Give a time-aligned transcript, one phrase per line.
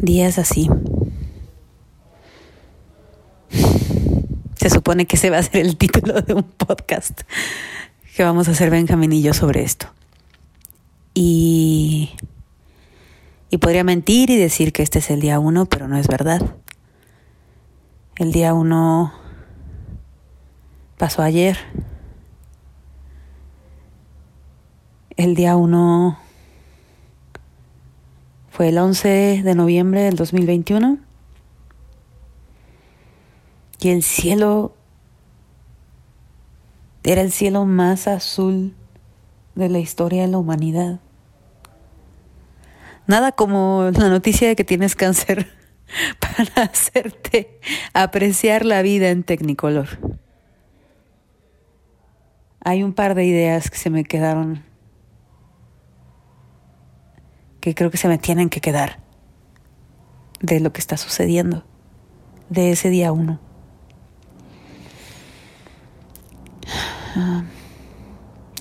[0.00, 0.68] días así.
[4.56, 7.22] Se supone que ese va a ser el título de un podcast
[8.16, 9.88] que vamos a hacer Benjamín y yo sobre esto.
[11.14, 12.10] Y,
[13.50, 16.42] y podría mentir y decir que este es el día uno, pero no es verdad.
[18.16, 19.12] El día uno
[20.96, 21.58] pasó ayer.
[25.16, 26.18] El día uno
[28.56, 30.96] fue el 11 de noviembre del 2021
[33.80, 34.74] y el cielo
[37.04, 38.74] era el cielo más azul
[39.56, 41.00] de la historia de la humanidad.
[43.06, 45.52] Nada como la noticia de que tienes cáncer
[46.18, 47.60] para hacerte
[47.92, 49.86] apreciar la vida en Technicolor.
[52.60, 54.64] Hay un par de ideas que se me quedaron
[57.66, 59.00] que creo que se me tienen que quedar
[60.38, 61.64] de lo que está sucediendo,
[62.48, 63.40] de ese día uno.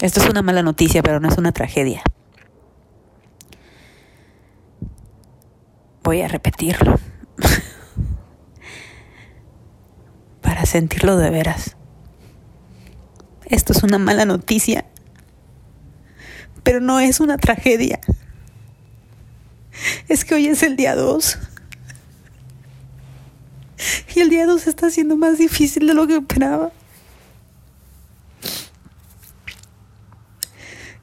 [0.01, 2.01] Esto es una mala noticia, pero no es una tragedia.
[6.03, 6.99] Voy a repetirlo
[10.41, 11.77] para sentirlo de veras.
[13.45, 14.87] Esto es una mala noticia,
[16.63, 17.99] pero no es una tragedia.
[20.07, 21.37] Es que hoy es el día 2.
[24.15, 26.71] Y el día 2 está siendo más difícil de lo que esperaba.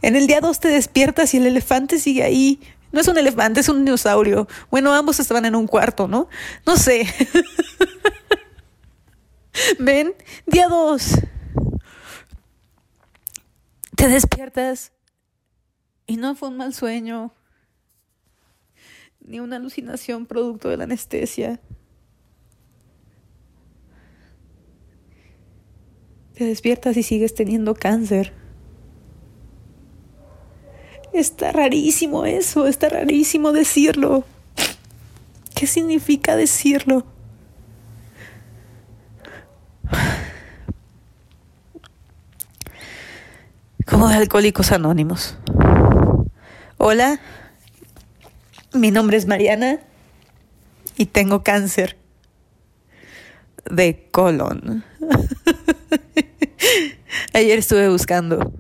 [0.01, 2.61] En el día 2 te despiertas y el elefante sigue ahí.
[2.91, 4.49] No es un elefante, es un dinosaurio.
[4.71, 6.29] Bueno, ambos estaban en un cuarto, ¿no?
[6.67, 7.07] No sé.
[9.79, 10.15] Ven,
[10.47, 11.19] día 2.
[13.97, 14.93] Te despiertas
[16.07, 17.33] y no fue un mal sueño
[19.27, 21.61] ni una alucinación producto de la anestesia.
[26.35, 28.33] Te despiertas y sigues teniendo cáncer.
[31.13, 34.25] Está rarísimo eso, está rarísimo decirlo.
[35.55, 37.05] ¿Qué significa decirlo?
[43.87, 45.37] Como de alcohólicos anónimos.
[46.79, 47.21] Hola.
[48.75, 49.81] Mi nombre es Mariana
[50.97, 51.99] y tengo cáncer
[53.71, 54.83] de colon.
[57.35, 58.51] Ayer estuve buscando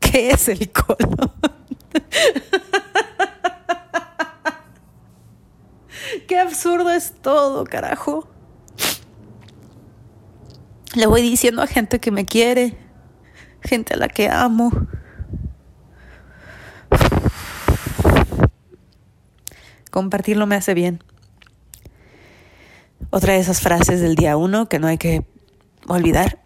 [0.00, 1.30] qué es el colon.
[6.26, 8.26] qué absurdo es todo, carajo.
[10.94, 12.78] Le voy diciendo a gente que me quiere,
[13.60, 14.70] gente a la que amo.
[19.90, 21.02] Compartirlo me hace bien.
[23.10, 25.24] Otra de esas frases del día uno que no hay que
[25.86, 26.42] olvidar.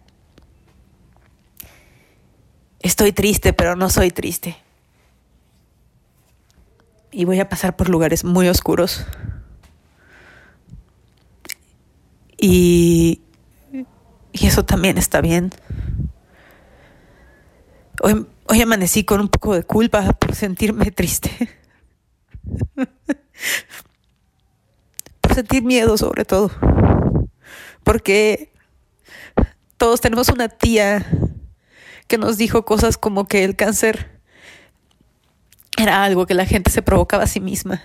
[2.79, 4.57] Estoy triste, pero no soy triste.
[7.11, 9.05] Y voy a pasar por lugares muy oscuros.
[12.37, 13.21] Y,
[14.33, 15.51] eso también está bien.
[18.01, 21.31] Hoy, hoy amanecí con un poco de culpa por sentirme triste.
[25.21, 26.51] Por sentir miedo sobre todo.
[27.83, 28.51] Porque
[29.77, 31.05] todos tenemos una tía
[32.07, 34.21] que nos dijo cosas como que el cáncer
[35.77, 37.81] era algo que la gente se provocaba a sí misma.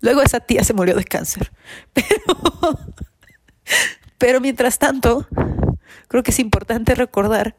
[0.00, 1.52] Luego esa tía se murió de cáncer.
[1.94, 2.78] Pero,
[4.18, 5.26] pero mientras tanto,
[6.08, 7.56] creo que es importante recordar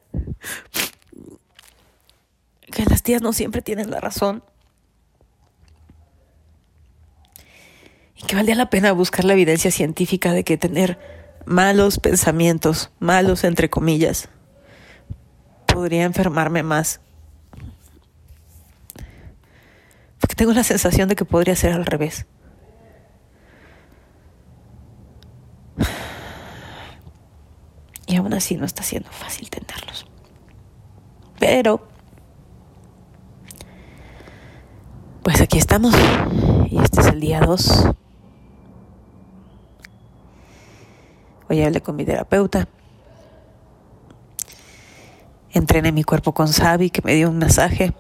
[2.72, 4.44] que las tías no siempre tienen la razón
[8.28, 11.00] que valía la pena buscar la evidencia científica de que tener
[11.46, 14.30] malos pensamientos, malos entre comillas,
[15.68, 17.02] podría enfermarme más.
[20.20, 22.26] Porque tengo la sensación de que podría ser al revés.
[28.08, 30.06] Y aún así no está siendo fácil tenerlos.
[31.40, 31.88] Pero,
[35.24, 35.96] pues aquí estamos.
[36.70, 37.96] Y este es el día 2
[41.54, 42.68] Hoy hablé con mi terapeuta.
[45.52, 47.94] Entrené mi cuerpo con Sabi, que me dio un masaje.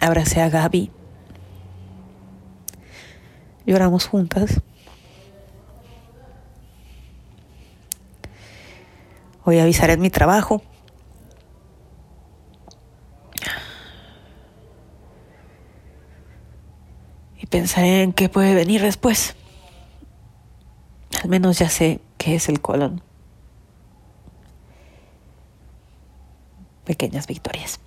[0.00, 0.92] Abracé a Gaby.
[3.66, 4.60] Lloramos juntas.
[9.42, 10.62] Hoy avisaré mi trabajo.
[17.36, 19.34] Y pensaré en qué puede venir después.
[21.22, 23.00] Al menos ya sé qué es el colon.
[26.84, 27.78] Pequeñas victorias.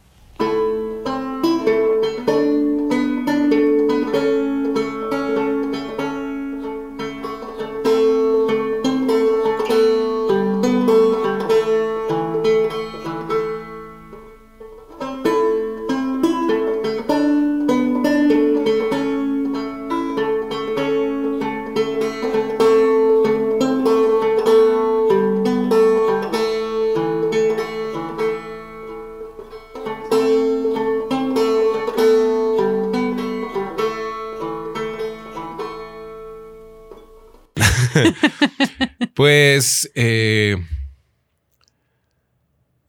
[39.15, 40.57] Pues, eh,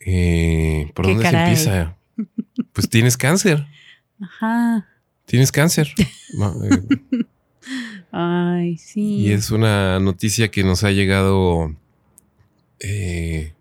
[0.01, 1.97] eh, ¿por ¿Qué dónde se empieza?
[2.73, 3.67] Pues tienes cáncer.
[4.21, 4.87] Ajá.
[5.27, 5.89] Tienes cáncer.
[6.39, 7.25] Eh,
[8.13, 9.17] Ay, sí.
[9.17, 11.75] y es una noticia que nos ha llegado
[12.79, 13.53] eh,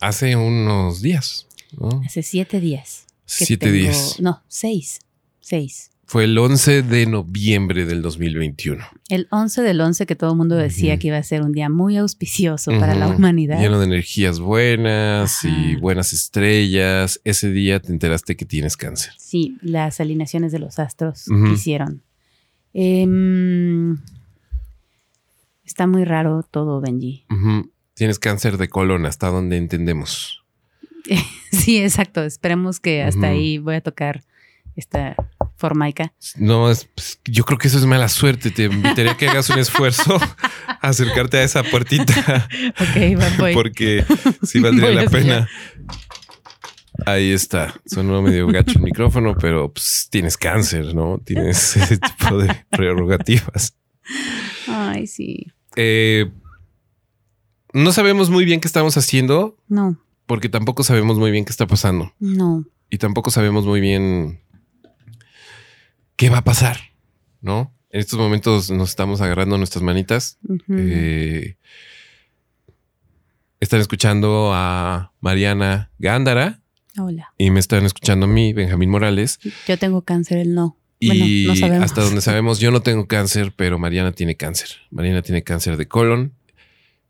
[0.00, 1.46] hace unos días.
[1.78, 2.00] ¿no?
[2.06, 3.04] Hace siete días.
[3.26, 4.16] Siete tengo- días.
[4.20, 5.00] No, seis.
[5.40, 5.90] Seis.
[6.10, 8.84] Fue el 11 de noviembre del 2021.
[9.10, 11.68] El 11 del 11 que todo el mundo decía que iba a ser un día
[11.68, 13.60] muy auspicioso para la humanidad.
[13.60, 17.20] Lleno de energías buenas y buenas estrellas.
[17.22, 19.12] Ese día te enteraste que tienes cáncer.
[19.18, 22.02] Sí, las alineaciones de los astros que hicieron.
[22.74, 23.96] Em,
[25.64, 27.24] está muy raro todo, Benji.
[27.94, 30.42] Tienes cáncer de colon, hasta donde entendemos.
[31.52, 32.24] Sí, exacto.
[32.24, 34.24] Esperemos que hasta ahí voy a tocar
[34.74, 35.14] esta
[35.60, 36.12] formaica.
[36.36, 38.50] No, es, pues, yo creo que eso es mala suerte.
[38.50, 40.16] Te invitaría a que hagas un esfuerzo
[40.66, 42.48] a acercarte a esa puertita
[42.80, 43.54] Ok, va, voy.
[43.54, 44.04] porque
[44.42, 45.48] sí valdría Voy la pena.
[47.06, 47.74] Ahí está.
[47.86, 51.18] Sonó medio gacho el micrófono, pero pues tienes cáncer, ¿no?
[51.24, 53.74] Tienes ese tipo de prerrogativas.
[54.68, 55.46] Ay, sí.
[55.76, 56.30] Eh,
[57.72, 59.96] no sabemos muy bien qué estamos haciendo No,
[60.26, 62.64] porque tampoco sabemos muy bien qué está pasando no.
[62.90, 64.40] y tampoco sabemos muy bien
[66.20, 66.78] qué va a pasar,
[67.40, 67.74] ¿no?
[67.88, 70.36] En estos momentos nos estamos agarrando nuestras manitas.
[70.68, 71.56] Eh,
[73.58, 76.60] están escuchando a Mariana Gándara
[76.98, 77.32] Hola.
[77.38, 79.38] y me están escuchando a mí, Benjamín Morales.
[79.66, 80.76] Yo tengo cáncer, él no.
[80.98, 81.08] Y
[81.46, 81.84] Bueno, no sabemos.
[81.86, 84.68] hasta donde sabemos, yo no tengo cáncer, pero Mariana tiene cáncer.
[84.90, 86.34] Mariana tiene cáncer de colon.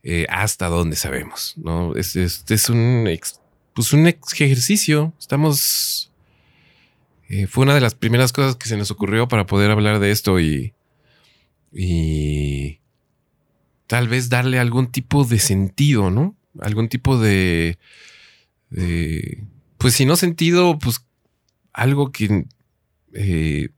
[0.05, 1.95] eh, hasta donde sabemos, ¿no?
[1.97, 3.41] Este es, es un, ex-
[3.75, 5.13] pues un ex ejercicio.
[5.19, 6.00] Estamos...
[7.31, 10.11] eh, fue una de las primeras cosas que se nos ocurrió para poder hablar de
[10.11, 10.75] esto y...
[11.73, 12.81] Y...
[13.87, 16.37] Tal vez darle algún tipo de sentido, ¿no?
[16.61, 17.79] Algún tipo de...
[19.79, 21.07] pues si no sentido, pues
[21.73, 22.47] algo que...
[23.15, 23.69] eh,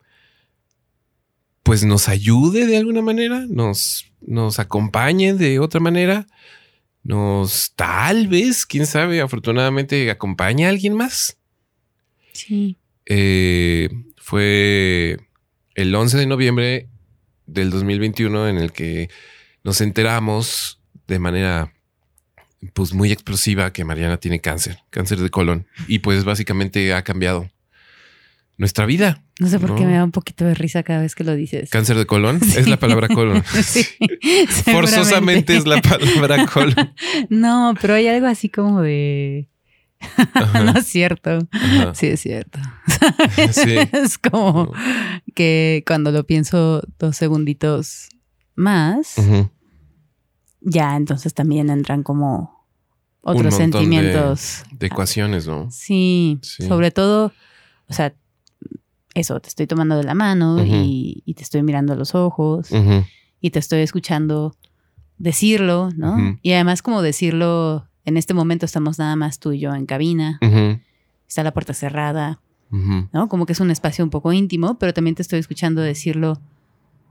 [1.63, 6.27] pues nos ayude de alguna manera, nos, nos acompañe de otra manera,
[7.05, 11.39] nos tal vez, quién sabe, afortunadamente acompaña a alguien más.
[12.33, 12.77] Sí.
[13.07, 15.19] Eh, fue
[15.75, 16.89] el 11 de noviembre
[17.47, 19.11] del 2021 en el que
[19.65, 21.73] nos enteramos de manera
[22.75, 27.51] pues muy explosiva que Mariana tiene cáncer, cáncer de colon y pues básicamente ha cambiado
[28.57, 29.23] nuestra vida.
[29.41, 31.71] No sé por qué me da un poquito de risa cada vez que lo dices.
[31.71, 33.43] Cáncer de colon es la palabra colon.
[33.63, 33.85] Sí,
[34.71, 36.95] Forzosamente es la palabra colon.
[37.29, 39.49] No, pero hay algo así como de.
[40.65, 41.39] No es cierto.
[41.51, 41.95] ajá.
[41.95, 42.59] Sí, es cierto.
[43.53, 43.77] Sí.
[43.93, 44.73] es como
[45.35, 48.09] que cuando lo pienso dos segunditos
[48.55, 49.17] más,
[50.61, 52.67] ya entonces también entran como
[53.23, 54.65] otros sentimientos.
[54.73, 55.71] De ecuaciones, ¿no?
[55.71, 56.67] Sí, Sí.
[56.67, 57.33] sobre todo,
[57.89, 58.15] o sea,
[59.15, 62.69] eso, te estoy tomando de la mano y, y te estoy mirando a los ojos
[63.41, 64.57] y te estoy escuchando
[65.19, 66.39] decirlo, ¿no?
[66.43, 70.39] Y además como decirlo, en este momento estamos nada más tú y yo en cabina,
[71.29, 72.41] está la puerta cerrada.
[72.71, 73.29] ¿no?
[73.29, 76.41] Como que es un espacio un poco íntimo, pero también te estoy escuchando decirlo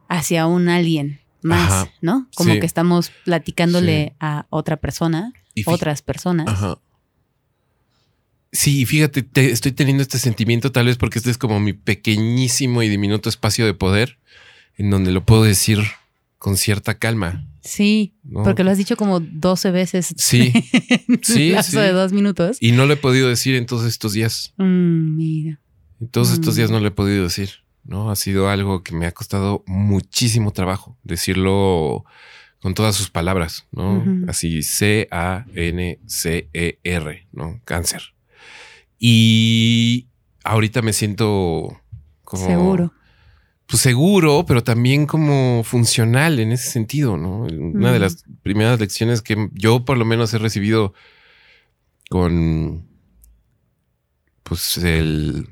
[0.10, 1.91] hacia un alguien más, Ajá.
[2.01, 2.27] ¿no?
[2.36, 2.60] Como Sí.
[2.60, 4.15] que estamos platicándole Sí.
[4.19, 6.48] a otra persona, Y otras personas.
[6.48, 6.79] Ajá.
[8.51, 12.83] Sí, fíjate, te- estoy teniendo este sentimiento tal vez porque este es como mi pequeñísimo
[12.83, 14.17] y diminuto espacio de poder
[14.77, 15.79] en donde lo puedo decir
[16.38, 17.45] con cierta calma.
[17.63, 18.44] Sí, ¿no?
[18.44, 20.51] porque lo has dicho como 12 veces Sí,
[21.08, 21.77] en Sí, un lapso sí.
[21.77, 22.58] de dos minutos.
[22.60, 24.53] y no lo he podido decir en todos estos días.
[24.58, 25.60] Mm, mira.
[26.00, 26.58] En todos estos Mm.
[26.58, 27.50] días no lo he podido decir,
[27.84, 28.10] ¿no?
[28.12, 32.03] Ha sido algo que me ha costado muchísimo trabajo decirlo
[32.60, 34.03] con todas sus palabras, ¿no?
[34.27, 34.62] Así
[36.01, 37.60] C-A-N-C-E-R, ¿no?
[37.65, 38.01] Cáncer.
[39.00, 40.08] Y
[40.44, 41.80] ahorita me siento
[42.24, 42.46] como...
[42.46, 42.94] Seguro.
[43.72, 47.44] Pues seguro, pero también como funcional en ese sentido, ¿no?
[47.44, 50.94] Una de las primeras lecciones que yo por lo menos he recibido
[52.10, 52.86] con
[54.44, 55.48] pues el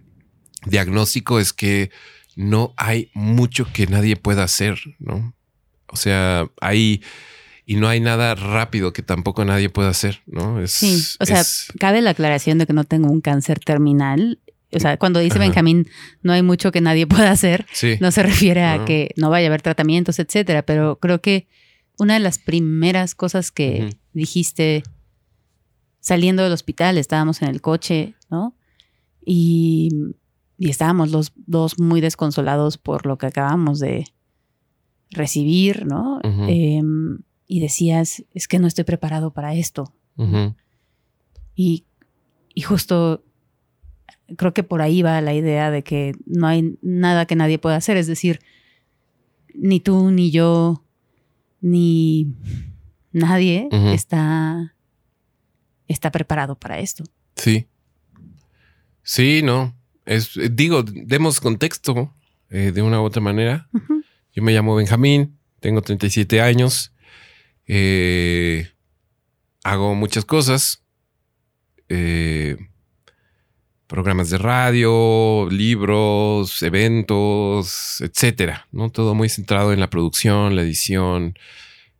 [0.65, 1.91] diagnóstico es que
[2.35, 5.33] no hay mucho que nadie pueda hacer, ¿no?
[5.87, 7.01] O sea, hay
[7.65, 10.59] y no hay nada rápido que tampoco nadie pueda hacer, ¿no?
[10.61, 14.39] Es, Sí, o sea, es- cabe la aclaración de que no tengo un cáncer terminal.
[14.71, 15.45] O sea, cuando dice Ajá.
[15.45, 15.87] Benjamín,
[16.21, 19.47] no hay mucho que nadie pueda hacer, sí, no se refiere a que no vaya
[19.47, 20.63] a haber tratamientos, etcétera.
[20.63, 21.47] Pero creo que
[21.97, 24.83] una de las primeras cosas que dijiste
[25.99, 28.55] saliendo del hospital, estábamos en el coche, ¿no?
[29.25, 29.89] Y,
[30.57, 34.05] y estábamos los dos muy desconsolados por lo que acabamos de
[35.11, 36.19] recibir, ¿no?
[36.23, 39.93] Em, y decías, es que no estoy preparado para esto.
[41.55, 41.83] Y
[42.63, 43.23] justo
[44.37, 47.75] creo que por ahí va la idea de que no hay nada que nadie pueda
[47.75, 47.97] hacer.
[47.97, 48.39] Es decir,
[49.53, 50.83] ni tú, ni yo,
[51.61, 52.33] ni
[53.11, 54.75] nadie está,
[55.87, 57.03] está preparado para esto.
[57.35, 57.67] Sí.
[59.03, 59.75] Sí, no.
[60.05, 62.13] Es, digo, demos contexto
[62.49, 63.69] eh, de una u otra manera.
[64.33, 66.93] Yo me llamo Benjamín, tengo 37 años,
[67.67, 68.69] eh,
[69.63, 70.83] hago muchas cosas,
[71.89, 72.57] eh,
[73.89, 78.91] programas de radio, libros, eventos, etcétera, ¿no?
[78.91, 81.33] Todo muy centrado en la producción, la edición,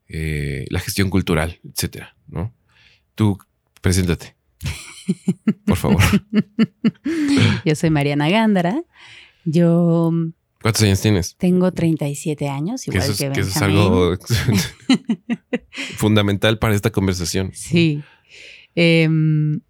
[0.08, 2.54] eh, la gestión cultural, etcétera, ¿no?
[3.16, 3.40] Tú,
[3.82, 4.36] preséntate.
[5.66, 6.04] Por favor.
[7.66, 8.84] Yo soy Mariana Gándara.
[9.46, 10.12] Yo
[10.62, 11.36] ¿Cuántos años tienes?
[11.38, 14.16] tengo 37 años, Que igual eso es, que que eso es algo
[15.98, 17.50] fundamental para esta conversación.
[17.56, 18.04] Sí.
[18.76, 19.62] Em,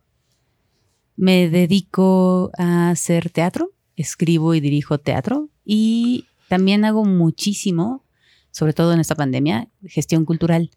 [1.19, 8.05] me dedico a hacer teatro, escribo y dirijo teatro y también hago muchísimo,
[8.51, 10.71] sobre todo en esta pandemia, gestión cultural.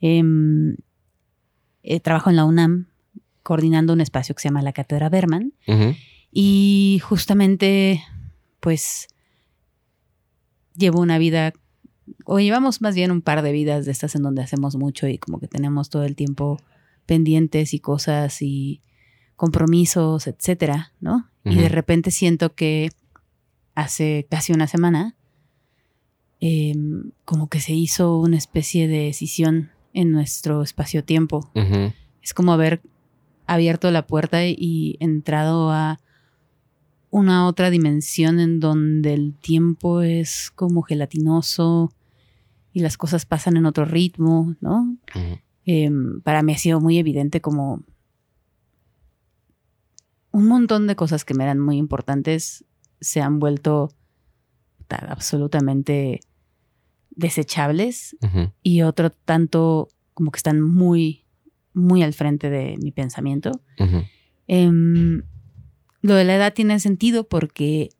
[0.00, 0.22] Eh,
[2.00, 2.86] trabajo en la UNAM
[3.42, 5.52] coordinando un espacio que se llama la Cátedra Berman.
[6.30, 8.04] Y justamente
[8.60, 9.08] pues
[10.76, 11.54] llevo una vida
[12.24, 15.18] o llevamos más bien un par de vidas de estas en donde hacemos mucho y
[15.18, 16.60] como que tenemos todo el tiempo
[17.04, 18.80] pendientes y cosas y
[19.36, 21.28] compromisos, etcétera, ¿no?
[21.44, 22.90] Y de repente siento que
[23.74, 25.16] hace casi una semana
[26.38, 31.50] em, como que se hizo una especie de decisión en nuestro espacio-tiempo
[32.22, 32.80] es como haber
[33.46, 36.00] abierto la puerta y entrado a
[37.10, 41.92] una otra dimensión en donde el tiempo es como gelatinoso
[42.72, 44.96] y las cosas pasan en otro ritmo, ¿no?
[45.66, 47.82] Em, para mí ha sido muy evidente como
[50.32, 52.64] un montón de cosas que me eran muy importantes
[53.00, 53.90] se han vuelto
[54.88, 56.20] ta- absolutamente
[57.10, 58.16] desechables
[58.62, 61.24] y otro tanto como que están muy,
[61.74, 63.52] muy al frente de mi pensamiento.
[64.46, 65.22] Em,
[66.00, 67.90] lo de la edad tiene sentido porque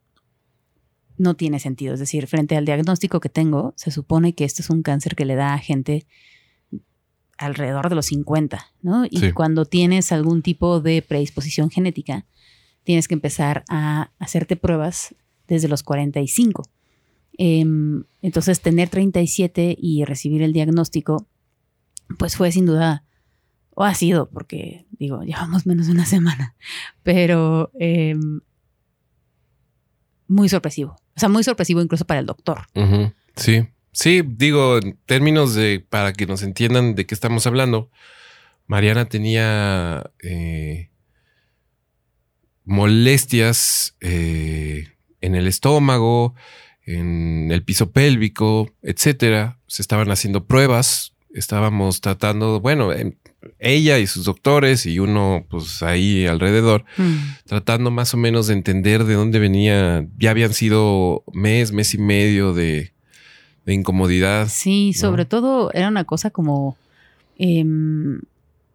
[1.18, 1.94] no tiene sentido.
[1.94, 5.24] Es decir, frente al diagnóstico que tengo, se supone que este es un cáncer que
[5.24, 6.06] le da a gente
[7.38, 9.04] alrededor de los 50, ¿no?
[9.08, 9.32] Y Sí.
[9.32, 12.26] cuando tienes algún tipo de predisposición genética,
[12.84, 15.14] tienes que empezar a hacerte pruebas
[15.48, 16.62] desde los 45.
[17.38, 21.26] Em, entonces, tener 37 y recibir el diagnóstico,
[22.18, 23.04] pues fue sin duda,
[23.74, 26.54] o ha sido, porque digo, llevamos menos de una semana,
[27.02, 28.40] pero em,
[30.28, 30.96] muy sorpresivo.
[31.16, 32.66] O sea, muy sorpresivo incluso para el doctor.
[33.36, 37.90] Sí, sí, digo, en términos de, para que nos entiendan de qué estamos hablando,
[38.66, 40.90] Mariana tenía eh,
[42.64, 44.88] molestias eh,
[45.20, 46.34] en el estómago,
[46.84, 49.58] en el piso pélvico, etcétera.
[49.66, 53.14] Se estaban haciendo pruebas, estábamos tratando, bueno, em,
[53.58, 57.16] ella y sus doctores y uno pues ahí alrededor, Mm.
[57.46, 60.06] tratando más o menos de entender de dónde venía.
[60.18, 62.92] Ya habían sido mes, mes y medio de,
[63.64, 64.48] de incomodidad.
[64.48, 66.76] Sí, sobre todo era una cosa como
[67.38, 68.20] em,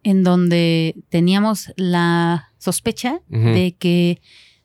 [0.02, 4.20] en donde teníamos la sospecha de que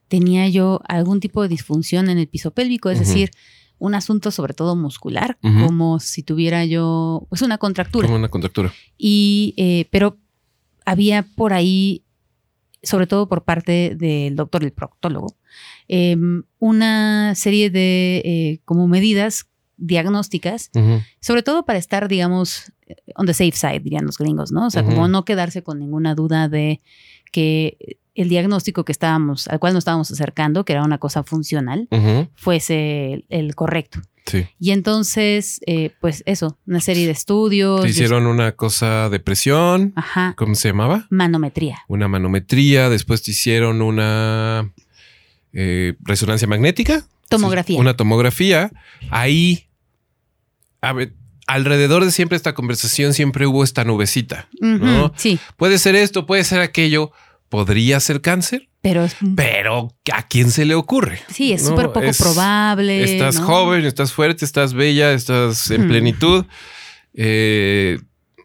[0.07, 3.31] tenía yo algún tipo de disfunción en el piso pélvico, es decir,
[3.79, 8.07] un asunto sobre todo muscular, como si tuviera yo pues una contractura.
[8.07, 8.73] Como una contractura.
[8.97, 10.17] Y, eh, pero
[10.85, 12.03] había por ahí,
[12.81, 15.35] sobre todo por parte del doctor, el proctólogo,
[15.89, 16.15] eh,
[16.59, 20.71] una serie de eh, como medidas diagnósticas,
[21.19, 22.71] sobre todo para estar, digamos,
[23.15, 24.67] on the safe side, dirían los gringos, ¿no?
[24.67, 26.81] O sea, como no quedarse con ninguna duda de
[27.31, 31.87] que el diagnóstico que estábamos, al cual nos estábamos acercando, que era una cosa funcional,
[32.35, 33.99] fuese el, el correcto.
[34.25, 34.45] Sí.
[34.57, 37.81] Y entonces, eh, pues eso, una serie de estudios.
[37.81, 39.91] Te hicieron una cosa de presión.
[39.95, 41.07] Ajá, ¿Cómo se llamaba?
[41.09, 41.79] manometría.
[41.89, 42.89] Una manometría.
[42.89, 44.71] Después te hicieron una
[45.51, 47.05] eh, resonancia magnética.
[47.37, 47.79] Tomografía.
[47.79, 48.71] Una tomografía.
[49.09, 49.67] Ahí,
[50.81, 51.13] a ver,
[51.47, 54.47] alrededor de siempre esta conversación, siempre hubo esta nubecita.
[54.61, 55.13] ¿no?
[55.15, 57.11] Sí, Puede ser esto, puede ser aquello.
[57.49, 58.67] ¿Podría ser cáncer?
[58.81, 61.21] pero Pero ¿a quién se le ocurre?
[61.29, 63.03] sí, es No, súper poco es- probable.
[63.03, 63.45] Estás ¿no?
[63.45, 65.87] joven, estás fuerte, estás bella, estás en Hmm.
[65.87, 66.45] plenitud,
[67.13, 67.99] eh,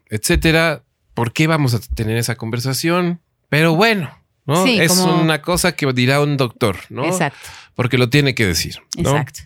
[0.09, 0.83] etcétera.
[1.13, 3.19] ¿Por qué vamos a tener esa conversación?
[3.49, 4.09] Pero bueno,
[4.49, 4.65] ¿no?
[4.65, 7.05] Sí, es como- una cosa que dirá un doctor, ¿no?
[7.05, 7.39] Exacto,
[7.75, 8.75] Porque lo tiene que decir.
[8.97, 9.11] ¿no?
[9.11, 9.41] exacto.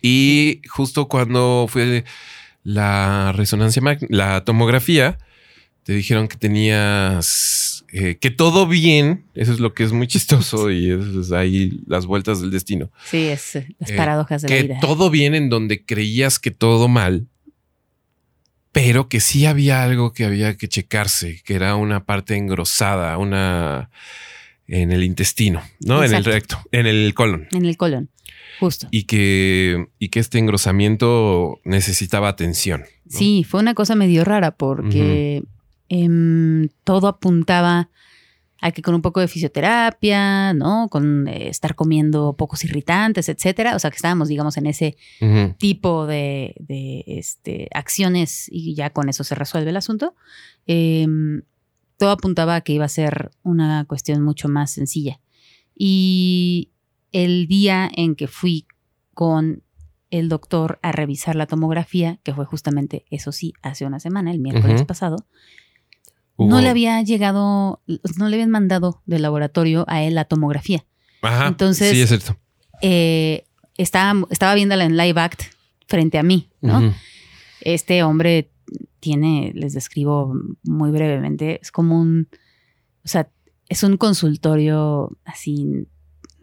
[0.00, 2.04] Y justo cuando fue
[2.62, 5.18] la resonancia, la tomografía,
[5.82, 9.26] te dijeron que tenías eh, que todo bien.
[9.34, 12.90] Eso es lo que es muy chistoso y eso es ahí las vueltas del destino.
[13.04, 14.80] Sí, es eh, las Eh, paradojas de la que vida.
[14.80, 17.26] todo bien en donde creías que todo mal,
[18.72, 23.90] pero que sí había algo que había que checarse, que era una parte engrosada, una
[24.66, 27.48] en el intestino, no en el recto, en el colon.
[27.52, 28.08] En el colon,
[28.60, 28.88] justo.
[28.90, 32.84] Y que, y que este engrosamiento necesitaba atención.
[33.04, 33.18] ¿no?
[33.18, 35.42] Sí, fue una cosa medio rara porque
[35.88, 37.90] em, todo apuntaba
[38.64, 40.88] a que con un poco de fisioterapia, ¿no?
[40.88, 43.76] Con eh, estar comiendo pocos irritantes, etcétera.
[43.76, 44.96] O sea, que estábamos, digamos, en ese
[45.58, 50.14] tipo de, de, este, acciones y ya con eso se resuelve el asunto.
[50.66, 51.42] Em,
[51.98, 55.20] todo apuntaba a que iba a ser una cuestión mucho más sencilla.
[55.74, 56.70] Y
[57.12, 58.66] el día en que fui
[59.12, 59.62] con
[60.10, 64.38] el doctor a revisar la tomografía, que fue justamente, eso sí, hace una semana, el
[64.38, 65.16] miércoles pasado,
[66.36, 67.80] Hubo- no le había llegado,
[68.16, 70.84] no le habían mandado del laboratorio a él la tomografía.
[71.22, 72.36] Ajá, entonces- sí, es cierto.
[72.82, 73.44] Eh,
[73.76, 75.42] estaba, estaba viéndola en live act
[75.88, 76.92] frente a mí, ¿no?
[77.60, 78.50] Este hombre
[79.00, 82.28] tiene, les describo muy brevemente, es como un,
[83.04, 83.28] o sea,
[83.68, 85.86] es un consultorio así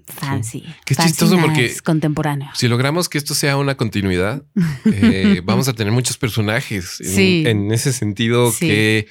[0.08, 0.63] fancy.
[0.86, 2.50] Qué fancy chistoso nice, porque- contemporáneo.
[2.54, 4.44] Si logramos que esto sea una continuidad,
[4.86, 7.44] eh, vamos a tener muchos personajes en, Sí.
[7.48, 8.67] en ese sentido Sí.
[8.67, 9.08] que,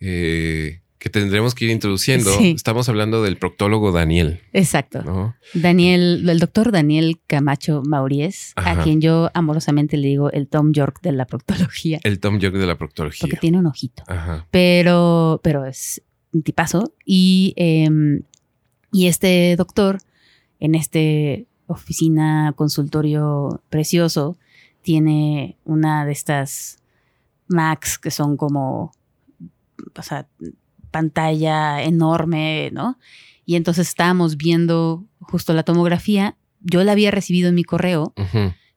[0.00, 2.34] eh, que tendremos que ir introduciendo.
[2.38, 2.52] Sí.
[2.56, 5.02] Estamos hablando del proctólogo Daniel, Exacto.
[5.02, 5.36] ¿no?
[5.52, 8.70] Daniel, el doctor Daniel Camacho Mauries, Ajá.
[8.80, 12.54] a quien yo amorosamente le digo el Tom York de la proctología, El Tom York
[12.54, 13.38] de la porque proctología.
[13.38, 14.02] tiene un ojito.
[14.06, 14.46] Ajá.
[14.50, 16.00] pero, pero es
[16.32, 16.94] un tipazo.
[17.04, 18.22] Y, em,
[18.90, 19.98] y este doctor,
[20.58, 24.38] en este oficina, consultorio precioso,
[24.80, 26.78] tiene una de estas
[27.48, 28.92] Macs que son como,
[29.94, 30.26] o sea,
[30.98, 32.98] pantalla enorme, ¿no?
[33.44, 36.36] Y entonces estábamos viendo justo la tomografía.
[36.60, 38.12] Yo la había recibido en mi correo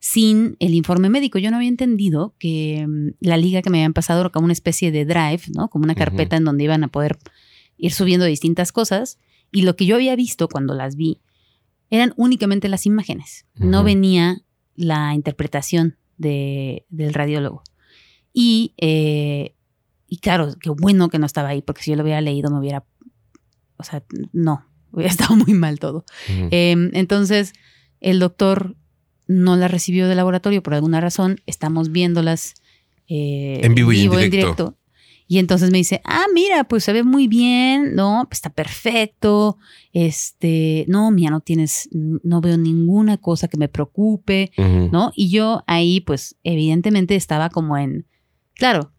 [0.00, 1.38] sin el informe médico.
[1.38, 4.52] Yo no había entendido que mm, la liga que me habían pasado era como una
[4.52, 5.68] especie de drive, ¿no?
[5.70, 7.18] Como una carpeta en donde iban a poder
[7.78, 9.18] ir subiendo distintas cosas.
[9.52, 11.20] Y lo que yo había visto cuando las vi
[11.90, 13.46] eran únicamente las imágenes.
[13.54, 14.42] No venía
[14.76, 17.62] la interpretación de- del radiólogo.
[18.32, 19.54] Y, eh,
[20.08, 22.58] y claro, qué bueno que no estaba ahí, porque si yo lo hubiera leído me
[22.58, 22.84] hubiera...
[23.76, 26.04] O sea, no, hubiera estado muy mal todo.
[26.28, 27.52] Eh, entonces,
[28.00, 28.74] el doctor
[29.26, 31.40] no las recibió del laboratorio por alguna razón.
[31.46, 32.54] Estamos viéndolas
[33.06, 34.74] eh, En vivo y en directo.
[35.30, 39.58] Y entonces me dice, ah, mira, pues se ve muy bien, no, pues está perfecto.
[39.92, 44.52] Este, no, mira, no tienes, no veo ninguna cosa que me preocupe.
[44.56, 45.12] ¿no?
[45.14, 48.06] Y yo ahí, pues, evidentemente estaba como en,
[48.54, 48.90] claro,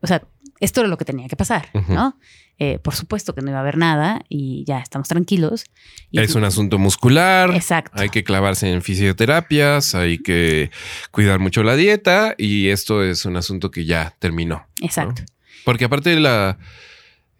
[0.00, 0.26] o sea,
[0.60, 1.68] esto era lo que tenía que pasar.
[1.88, 2.18] ¿no?
[2.58, 5.64] Eh, por supuesto que no iba a haber nada y ya estamos tranquilos.
[6.10, 7.50] Y- Es un asunto muscular.
[7.54, 7.92] Exacto.
[7.94, 10.70] Hay que clavarse en fisioterapias, hay que
[11.10, 14.66] cuidar mucho la dieta y esto es un asunto que ya terminó.
[14.82, 15.22] Exacto.
[15.64, 16.58] Porque aparte de la,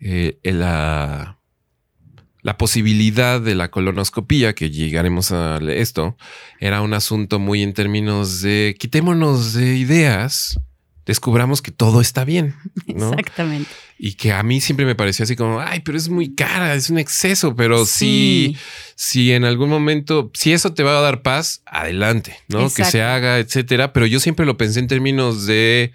[0.00, 1.38] eh, la,
[2.42, 6.16] la posibilidad de la colonoscopía, que llegaremos a esto,
[6.61, 10.59] era un asunto muy en términos de quitémonos de ideas,
[11.06, 12.54] descubramos que todo está bien,
[12.86, 13.10] ¿no?
[13.10, 13.70] Exactamente.
[13.98, 16.88] Y que a mí siempre me parecía así como, ay, pero es muy cara, es
[16.88, 18.56] un exceso, pero si,
[18.94, 22.72] si en algún momento, si eso te va a dar paz, adelante, ¿no?
[22.72, 23.92] Que se haga, etcétera.
[23.92, 25.92] Pero yo siempre lo pensé en términos de,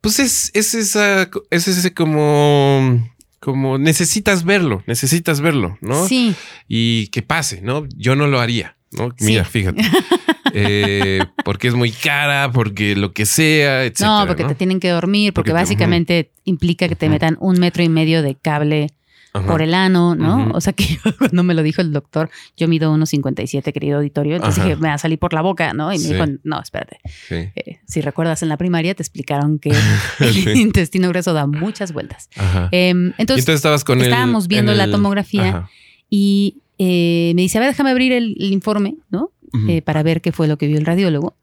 [0.00, 6.06] pues es, es esa, es ese como, como necesitas verlo, necesitas verlo, ¿no?
[6.06, 6.34] Sí,
[6.68, 7.88] Y que pase, ¿no?
[7.96, 9.10] Yo no lo haría, ¿no?
[9.18, 9.24] Sí.
[9.24, 9.82] Mira, fíjate.
[10.54, 14.20] Eh, porque es muy cara, porque lo que sea, etcétera.
[14.20, 17.58] no, porque te tienen que dormir, porque, Porque te- básicamente implica que te metan un
[17.58, 18.88] metro y medio de cable
[19.32, 19.46] Ajá.
[19.46, 20.50] por el ano, ¿no?
[20.54, 20.84] O sea que
[21.18, 24.68] cuando me lo dijo el doctor, yo mido 1,57, querido auditorio, entonces Ajá.
[24.70, 25.92] dije, me va a salir por la boca, ¿no?
[25.92, 26.12] Y me Sí.
[26.14, 26.98] dijo, no, espérate.
[27.28, 27.34] Sí.
[27.54, 29.70] Eh, si recuerdas en la primaria, te explicaron que
[30.18, 30.50] el Sí.
[30.60, 32.28] intestino grueso da muchas vueltas.
[32.72, 35.48] Em, entonces, entonces estabas con estábamos viendo en la tomografía.
[35.48, 35.70] Ajá.
[36.12, 39.30] y eh, me dice, a ver, déjame abrir el, el informe, ¿no?
[39.68, 41.36] Eh, para ver qué fue lo que vio el radiólogo.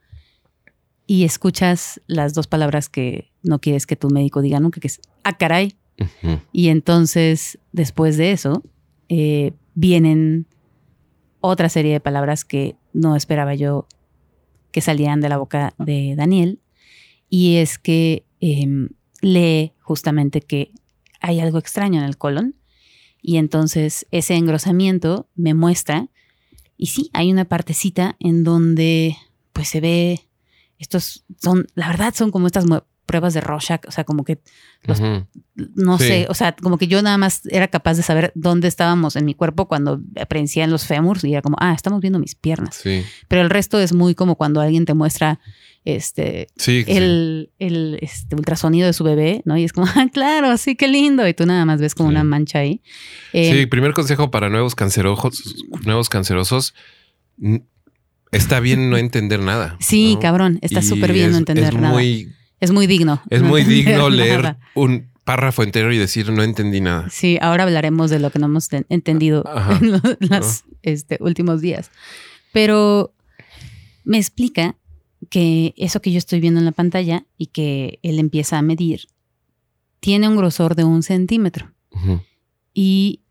[1.06, 5.02] Y escuchas las dos palabras que no quieres que tu médico diga nunca, que es,
[5.24, 5.76] ah, caray.
[6.52, 8.63] Y entonces, después de eso,
[9.10, 10.48] eh, vienen
[11.39, 13.88] otra serie de palabras que no esperaba yo
[14.72, 16.60] que salieran de la boca de Daniel.
[17.30, 18.89] Y es que em,
[19.22, 20.72] lee justamente que
[21.20, 22.56] hay algo extraño en el colon.
[23.22, 26.10] Y entonces ese engrosamiento me muestra.
[26.77, 29.17] Y sí, hay una partecita en donde
[29.53, 30.27] pues se ve.
[30.77, 32.65] Estos son, la verdad, son como estas
[33.08, 34.39] pruebas de Rorschach, o sea, como que
[34.84, 35.02] los
[35.56, 36.08] no Sí.
[36.08, 39.26] sé, o sea, como que yo nada más era capaz de saber dónde estábamos en
[39.26, 42.76] mi cuerpo cuando aprecian los fémurs y era como, ah, estamos viendo mis piernas.
[42.76, 43.04] Sí.
[43.28, 45.39] Pero el resto es muy como cuando alguien te muestra
[45.86, 46.84] este Sí.
[46.86, 49.58] el, el este, ultrasonido de su bebé, ¿no?
[49.58, 51.26] Y es como, ah, claro, sí, qué lindo.
[51.28, 52.82] Y tú nada más ves como una mancha ahí.
[53.34, 56.74] Eh, Sí, primer consejo para nuevos cancerojos, nuevos cancerosos.
[58.32, 59.78] Está bien no entender nada.
[59.80, 60.20] sí, ¿no?
[60.20, 61.93] cabrón, está súper bien no entender es nada.
[61.93, 63.22] Muy, es muy digno.
[63.30, 64.60] es no muy digno leer nada.
[64.76, 67.10] un párrafo entero y decir no entendí nada.
[67.10, 69.78] Sí, ahora hablaremos de lo que no hemos ten- entendido Ajá.
[69.82, 69.91] en
[70.30, 71.91] los este, últimos días.
[72.54, 73.13] Pero
[74.06, 74.76] me explica
[75.30, 79.08] que eso que yo estoy viendo en la pantalla y que él empieza a medir
[80.00, 81.74] tiene un grosor de un centímetro
[82.74, 83.22] y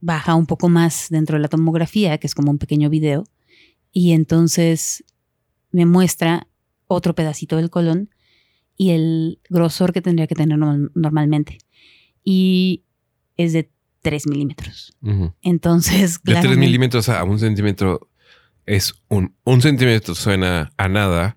[0.00, 3.24] baja un poco más dentro de la tomografía, que es como un pequeño video,
[3.92, 5.04] y entonces
[5.70, 6.48] me muestra
[6.88, 8.10] otro pedacito del colon
[8.78, 11.58] y el grosor que tendría que tener norm- normalmente.
[12.24, 12.84] Y
[13.36, 14.96] es de 3 milímetros.
[15.42, 18.08] Entonces, De tres claramente- milímetros a un centímetro
[18.64, 21.36] es un, un centímetro suena a nada,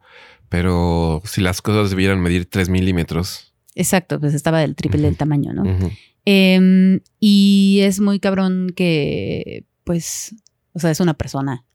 [0.50, 3.54] pero si las cosas debieran medir tres milímetros.
[3.74, 5.64] Exacto, pues estaba del triple del tamaño, ¿no?
[6.26, 10.36] Em, y es muy cabrón que, pues,
[10.74, 11.66] o sea, es una persona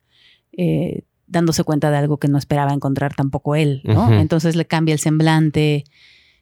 [0.58, 4.12] eh, dándose cuenta de algo que no esperaba encontrar tampoco él, ¿no?
[4.20, 5.84] Entonces le cambia el semblante,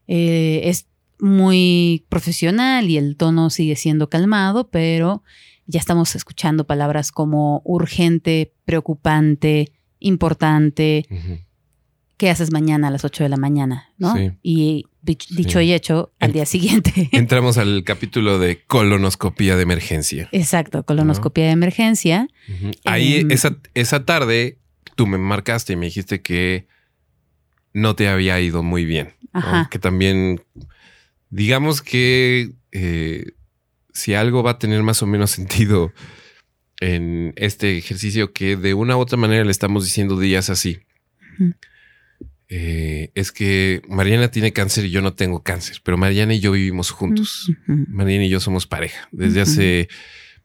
[0.06, 0.86] eh, es
[1.18, 5.22] muy profesional y el tono sigue siendo calmado, pero
[5.66, 11.06] ya estamos escuchando palabras como urgente, preocupante, importante.
[12.16, 13.90] ¿qué haces mañana a las 8 de la mañana?
[13.98, 14.14] ¿no?
[14.16, 14.30] Sí.
[14.42, 15.34] Y Sí.
[15.36, 17.08] dicho y hecho, al día siguiente.
[17.12, 20.28] Entramos al capítulo de colonoscopía de emergencia.
[20.32, 22.28] Exacto, colonoscopia de emergencia.
[22.84, 24.58] Ahí Em, esa, esa tarde
[24.94, 26.66] tú me marcaste y me dijiste que
[27.72, 29.14] no te había ido muy bien.
[29.32, 29.68] ¿no?
[29.70, 30.40] Que también,
[31.30, 33.32] digamos que eh,
[33.92, 35.92] si algo va a tener más o menos sentido
[36.80, 40.80] en este ejercicio que de una u otra manera le estamos diciendo días así,
[42.48, 46.52] eh, es que Mariana tiene cáncer y yo no tengo cáncer, pero Mariana y yo
[46.52, 47.50] vivimos juntos.
[47.66, 49.88] Mariana y yo somos pareja desde hace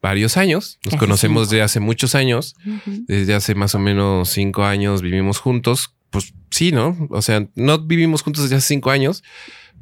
[0.02, 0.78] varios años.
[0.84, 1.56] Nos conocemos cinco.
[1.56, 2.56] de hace muchos años.
[2.86, 5.94] Desde hace más o menos cinco años vivimos juntos.
[6.10, 6.96] Pues sí, ¿no?
[7.10, 9.22] O sea, no vivimos juntos desde hace cinco años,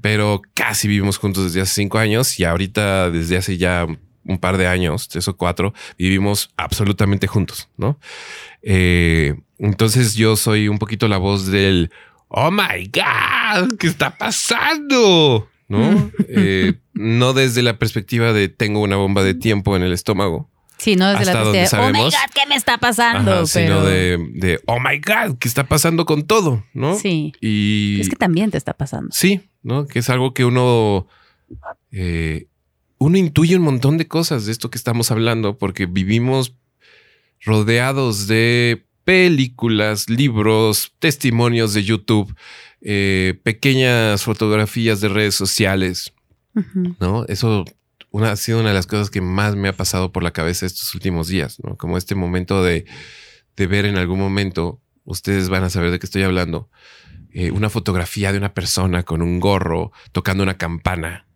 [0.00, 3.86] pero casi vivimos juntos desde hace cinco años y ahorita desde hace ya
[4.24, 7.98] un par de años, tres o cuatro, vivimos absolutamente juntos, ¿no?
[8.60, 11.90] Eh, entonces yo soy un poquito la voz del
[12.28, 15.48] Oh my God, ¿qué está pasando?
[15.68, 16.10] ¿No?
[16.28, 20.94] Eh, no desde la perspectiva de tengo una bomba de tiempo en el estómago, Sí,
[20.96, 21.98] no desde la perspectiva, oh my.
[22.04, 23.32] God, ¿qué me está pasando?
[23.32, 26.64] Ajá, sino Pero- de, de oh my God, ¿qué está pasando con todo?
[26.72, 26.96] ¿No?
[26.98, 29.08] Sí, Y es que también te está pasando.
[29.12, 29.86] sí, ¿no?
[29.88, 31.06] Que es algo que uno,
[31.90, 32.46] eh,
[32.98, 36.54] uno intuye un montón de cosas de esto que estamos hablando, porque vivimos
[37.44, 42.34] rodeados de películas, libros, testimonios de YouTube,
[42.80, 46.12] eh, pequeñas fotografías de redes sociales.
[46.98, 47.24] ¿no?
[47.26, 47.64] Eso
[48.10, 50.66] una, ha sido una de las cosas que más me ha pasado por la cabeza
[50.66, 51.76] estos últimos días, ¿no?
[51.76, 52.84] Como este momento de,
[53.56, 56.68] de ver en algún momento, ustedes van a saber de qué estoy hablando,
[57.32, 61.28] eh, una fotografía de una persona con un gorro tocando una campana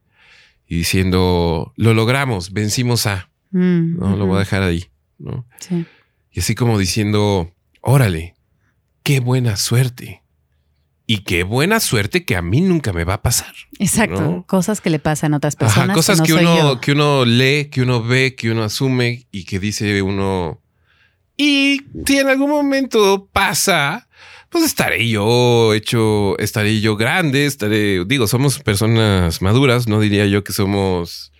[0.66, 4.16] y diciendo, lo logramos, vencimos a, Mm, ¿no?
[4.16, 4.86] Lo voy a dejar ahí,
[5.18, 5.46] ¿no?
[5.60, 5.86] Sí.
[6.32, 8.34] Y así como diciendo, órale,
[9.02, 10.21] qué buena suerte.
[11.06, 13.52] Y qué buena suerte que a mí nunca me va a pasar.
[13.78, 14.20] Exacto.
[14.20, 14.46] ¿no?
[14.46, 15.90] Cosas que le pasan a otras personas.
[15.90, 19.44] Ajá, cosas no que, uno, que uno lee, que uno ve, que uno asume y
[19.44, 20.60] que dice uno.
[21.36, 24.08] Y si en algún momento pasa,
[24.48, 30.44] pues estaré yo hecho, estaré yo grande, estaré, digo, somos personas maduras, no diría yo
[30.44, 31.32] que somos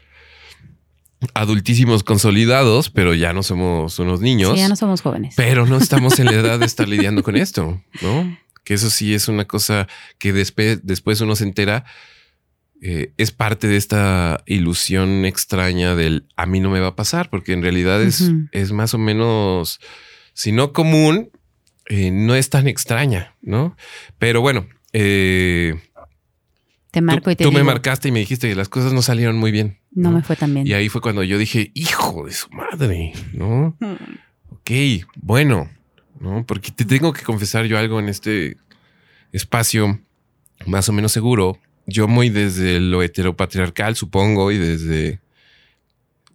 [1.35, 4.55] adultísimos consolidados, pero ya no somos unos niños.
[4.55, 5.35] Sí, ya no somos jóvenes.
[5.37, 8.37] Pero no estamos en la edad de estar lidiando con esto, ¿no?
[8.65, 11.85] Que eso sí es una cosa que después, después uno se entera.
[12.85, 17.31] eh, es parte de esta ilusión extraña del a mí no me va a pasar,
[17.31, 19.79] porque en realidad es, es más o menos,
[20.33, 21.31] si no común,
[21.89, 23.77] eh, no es tan extraña, ¿no?
[24.19, 25.75] Pero bueno, eh,
[26.91, 28.93] Te marco tú, y te tú digo, me marcaste y me dijiste que las cosas
[28.93, 29.79] no salieron muy bien.
[29.93, 30.67] no me fue tan bien.
[30.67, 33.77] Y ahí fue cuando yo dije, hijo de su madre, ¿no?
[34.51, 34.71] Ok,
[35.17, 35.71] bueno,
[36.23, 36.47] ¿no?
[36.47, 38.57] Porque te tengo que confesar yo algo en este
[39.33, 40.01] espacio
[40.67, 41.59] más o menos seguro.
[41.87, 45.21] Yo muy desde lo heteropatriarcal, supongo, y desde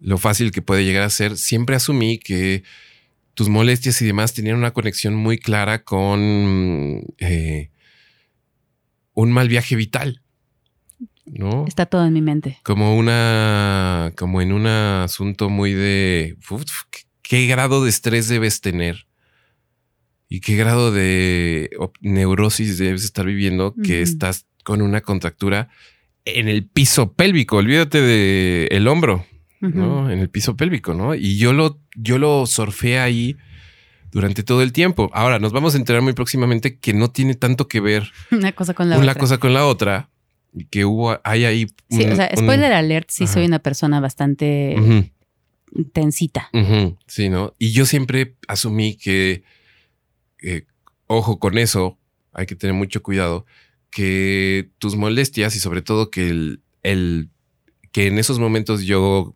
[0.00, 2.62] lo fácil que puede llegar a ser, siempre asumí que
[3.32, 6.20] tus molestias y demás tenían una conexión muy clara con
[7.18, 7.70] eh,
[9.14, 10.20] un mal viaje vital,
[11.24, 11.64] ¿no?
[11.66, 12.58] Está todo en mi mente.
[12.62, 18.60] como una, como en un asunto muy de uf, ¿qué, qué grado de estrés debes
[18.60, 19.07] tener
[20.28, 25.68] y qué grado de neurosis debes estar viviendo que estás con una contractura
[26.24, 27.56] en el piso pélvico.
[27.56, 29.24] Olvídate de el hombro.
[29.60, 30.08] ¿no?
[30.10, 31.16] En el piso pélvico, ¿no?
[31.16, 33.36] Y yo lo, yo lo surfé ahí
[34.12, 35.10] durante todo el tiempo.
[35.12, 38.72] Ahora nos vamos a enterar muy próximamente que no tiene tanto que ver Una cosa
[38.74, 39.20] con la una otra.
[39.20, 40.10] cosa con la otra
[40.54, 41.66] y que hubo, hay ahí.
[41.90, 43.32] Sí, un- o sea, un- spoiler alert, sí Ajá.
[43.32, 44.76] soy una persona bastante
[45.92, 46.50] tensita.
[47.06, 47.54] sí, ¿no?
[47.58, 49.42] Y yo siempre asumí que,
[50.42, 50.64] eh,
[51.06, 51.98] ojo con eso,
[52.32, 53.46] hay que tener mucho cuidado,
[53.90, 57.30] que tus molestias y sobre todo que el, el
[57.92, 59.34] que en esos momentos yo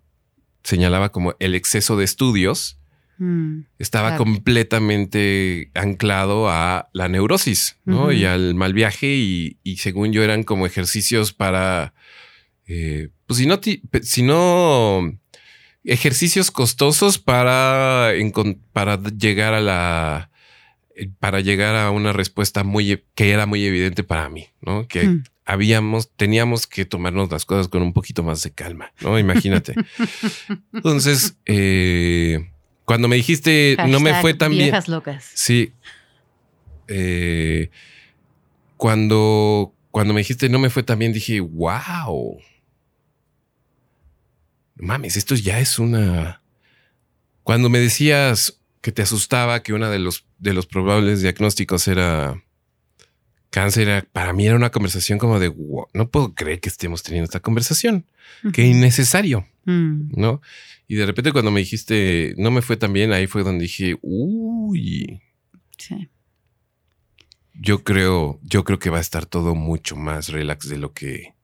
[0.63, 2.79] señalaba como el exceso de estudios,
[3.19, 4.25] Mm, estaba Claro.
[4.25, 8.11] completamente anclado a la neurosis, ¿no?
[8.11, 11.95] Y al mal viaje y, y según yo eran como ejercicios para,
[12.67, 13.61] eh, pues si no,
[14.03, 15.17] si no,
[15.85, 18.11] ejercicios costosos para,
[18.73, 20.31] para llegar a la,
[21.19, 24.87] para llegar a una respuesta muy, e- que era muy evidente para mí, ¿no?
[24.89, 25.25] Que Mm.
[25.45, 29.19] habíamos, teníamos que tomarnos las cosas con un poquito más de calma, ¿no?
[29.19, 29.75] Imagínate.
[30.73, 32.51] Entonces, eh,
[32.85, 34.75] cuando me dijiste no me fue tan bien.
[34.89, 35.31] Locas.
[35.35, 35.73] Sí.
[36.89, 37.71] Eh,
[38.77, 42.39] cuando, cuando me dijiste no me fue tan bien, dije, wow.
[44.77, 46.43] Mames, esto ya es una.
[47.45, 52.43] Cuando me decías que te asustaba que uno de los, de los probables diagnósticos era
[53.51, 57.27] cáncer, para mí era una conversación como de wow, no puedo creer que estemos teniendo
[57.27, 58.07] esta conversación.
[58.53, 59.47] Qué innecesario.
[59.67, 60.43] Mm, ¿no?
[60.89, 63.97] Y de repente cuando me dijiste, no me fue tan bien, ahí fue donde dije,
[64.03, 65.23] uy,
[65.79, 66.09] sí.
[67.55, 71.35] yo creo, yo creo que va a estar todo mucho más relax de lo que,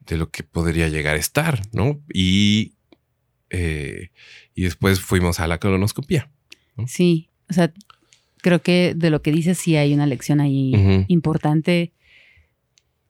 [0.00, 2.02] de lo que podría llegar a estar, ¿no?
[2.12, 2.74] Y,
[3.50, 4.10] eh,
[4.52, 6.33] y después fuimos a la colonoscopia.
[6.86, 7.72] Sí, o sea,
[8.42, 11.92] creo que de lo que dices sí hay una lección ahí importante.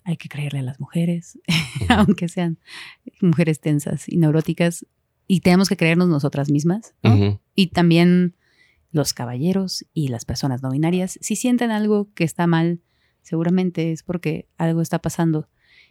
[0.05, 1.39] Hay que creerle a las mujeres,
[1.89, 2.59] aunque sean
[3.21, 4.87] mujeres tensas y neuróticas,
[5.27, 7.41] y tenemos que creernos nosotras mismas, ¿no?
[7.55, 8.35] Y también
[8.93, 12.81] los caballeros y las personas no binarias, si sienten algo que está mal,
[13.23, 15.49] seguramente es porque algo está pasando.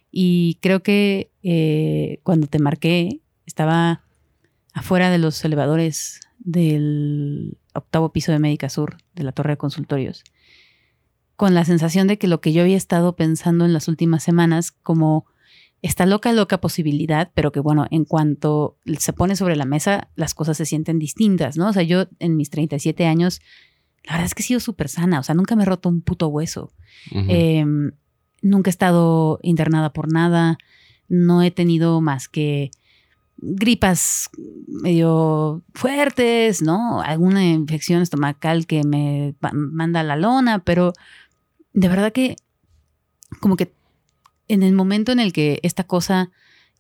[0.10, 4.04] Y creo que eh, cuando te marqué, estaba
[4.74, 10.24] afuera de los elevadores del octavo piso de Médica Sur, de la torre de consultorios,
[11.36, 14.72] con la sensación de que lo que yo había estado pensando en las últimas semanas,
[14.72, 15.26] como
[15.82, 20.34] esta loca, loca posibilidad, pero que bueno, en cuanto se pone sobre la mesa, las
[20.34, 21.68] cosas se sienten distintas, ¿no?
[21.70, 23.42] O sea, yo en mis 37 años,
[24.06, 26.02] la verdad es que he sido súper sana, o sea, nunca me he roto un
[26.02, 26.72] puto hueso.
[27.12, 27.66] Eh,
[28.42, 30.58] nunca he estado internada por nada,
[31.10, 32.72] no he tenido más que
[33.46, 34.30] gripas
[34.68, 37.02] medio fuertes, ¿no?
[37.02, 40.94] Alguna infección estomacal que me manda a la lona, pero
[41.74, 42.36] de verdad que
[43.40, 43.74] como que
[44.48, 46.32] en el momento en el que esta cosa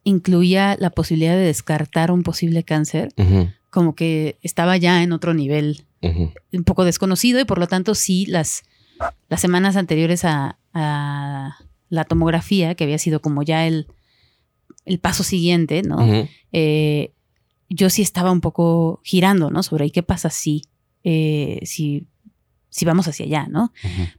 [0.03, 3.13] incluía la posibilidad de descartar un posible cáncer,
[3.69, 8.25] como que estaba ya en otro nivel un poco desconocido y por lo tanto sí
[8.25, 8.63] las,
[9.29, 11.57] las semanas anteriores a, a
[11.89, 13.87] la tomografía, que había sido como ya el,
[14.85, 15.97] el paso siguiente, ¿no?
[16.51, 17.11] Eh,
[17.69, 19.63] yo sí estaba un poco girando, ¿no?
[19.63, 20.63] Sobre ¿y qué pasa si,
[21.03, 22.05] eh, si,
[22.69, 23.71] si vamos hacia allá, ¿no?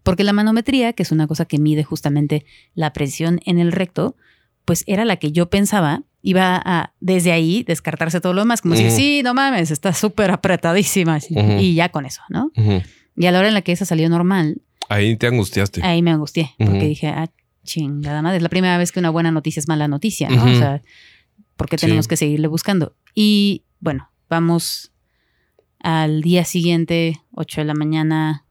[0.03, 4.17] Porque la manometría, que es una cosa que mide justamente la presión en el recto,
[4.65, 8.75] pues era la que yo pensaba iba a desde ahí descartarse todo lo demás, como
[8.75, 8.97] decir, Ujú.
[8.97, 11.19] sí, no mames, está súper apretadísima
[11.61, 12.51] y ya con eso, ¿no?
[13.15, 15.83] Y a la hora en la que esa salió normal, Ahí te angustiaste.
[15.83, 17.31] ahí me angustié, porque dije, ah,
[17.65, 20.45] chingada madre, es la primera vez que una buena noticia es mala noticia, ¿no?
[20.45, 20.83] O sea,
[21.57, 21.87] ¿Por qué Sí.
[21.87, 22.97] tenemos que seguirle buscando?
[23.15, 24.93] Y bueno, vamos
[25.81, 28.45] al día siguiente, 8 de la mañana,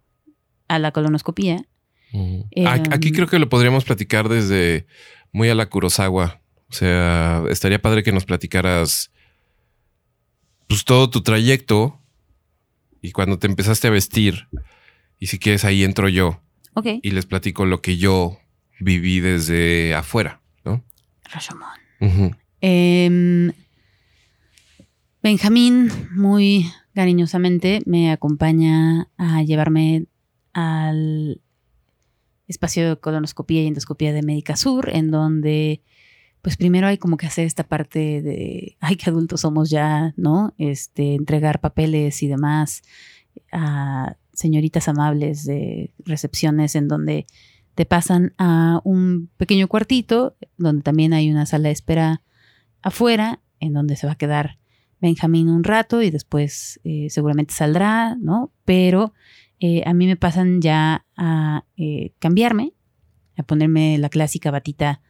[0.69, 1.65] a la colonoscopía.
[2.13, 4.85] Em, Aquí aquí creo que lo podríamos platicar desde
[5.33, 6.41] muy a la Kurosawa.
[6.69, 9.11] O sea, estaría padre que nos platicaras
[10.67, 11.99] pues todo tu trayecto
[13.01, 14.47] y cuando te empezaste a vestir.
[15.19, 16.41] Y si quieres, ahí entro yo
[16.73, 16.87] Ok.
[17.01, 18.37] y les platico lo que yo
[18.79, 20.83] viví desde afuera, ¿no?
[21.99, 22.31] Ujú.
[22.61, 23.51] Em,
[25.21, 30.07] Benjamín, muy cariñosamente, me acompaña a llevarme
[30.53, 31.41] al
[32.47, 35.81] espacio de colonoscopía y endoscopía de Médica Sur, en donde,
[36.41, 40.53] pues primero hay como que hacer esta parte de, ay, qué adultos somos ya, ¿no?
[40.57, 42.83] Este, entregar papeles y demás
[43.51, 47.27] a señoritas amables de recepciones en donde
[47.75, 52.21] te pasan a un pequeño cuartito, donde también hay una sala de espera
[52.81, 54.57] afuera, en donde se va a quedar
[55.03, 58.51] Benjamín un rato y después eh, seguramente saldrá, ¿no?
[58.63, 59.13] Pero
[59.59, 62.71] eh, a mí me pasan ya a eh, cambiarme,
[63.37, 65.01] a ponerme la clásica batita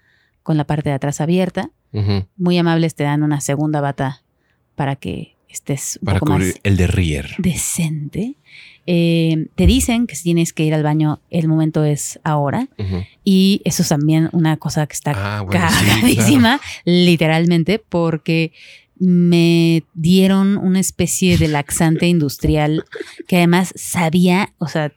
[0.42, 1.70] con la parte de atrás abierta.
[2.38, 4.24] Muy amables te dan una segunda bata
[4.74, 7.30] para que estés un Para poco cubrir más el de Rier.
[7.38, 8.38] decente.
[8.86, 12.68] Eh, te dicen que si tienes que ir al baño, el momento es ahora.
[13.24, 18.52] Y eso es también una cosa que está Ah, bueno, sí, cagadísima, literalmente, porque
[18.98, 22.86] me dieron una especie de laxante industrial
[23.28, 24.94] que además sabía, o sea,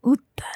[0.00, 0.46] puta.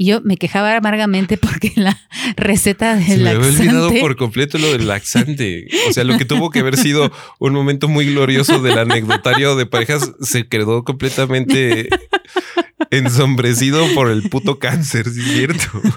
[0.00, 1.94] Y yo me quejaba amargamente porque la
[2.34, 5.66] receta Se del me había olvidado por completo lo del laxante.
[5.90, 9.66] O sea, lo que tuvo que haber sido un momento muy glorioso del anecdotario de
[9.66, 11.90] parejas se quedó completamente
[12.90, 15.82] ensombrecido por el puto cáncer, ¿sí es cierto?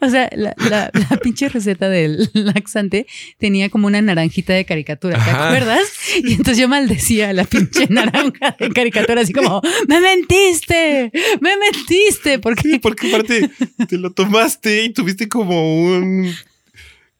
[0.00, 3.06] O sea, la, la- la pinche receta del laxante
[3.38, 5.46] tenía como una naranjita de caricatura, ¿te Ajá.
[5.46, 5.82] acuerdas?
[6.16, 11.12] Y entonces yo maldecía a la pinche naranja de caricatura, así como, ¡me mentiste!
[11.40, 12.38] ¡Me mentiste!
[12.40, 13.50] Porque Sí, porque aparte
[13.88, 16.34] te lo tomaste y tuviste como un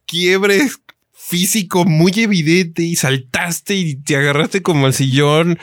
[0.07, 0.68] quiebre
[1.37, 5.59] físico muy evidente y saltaste y te agarraste como al sillón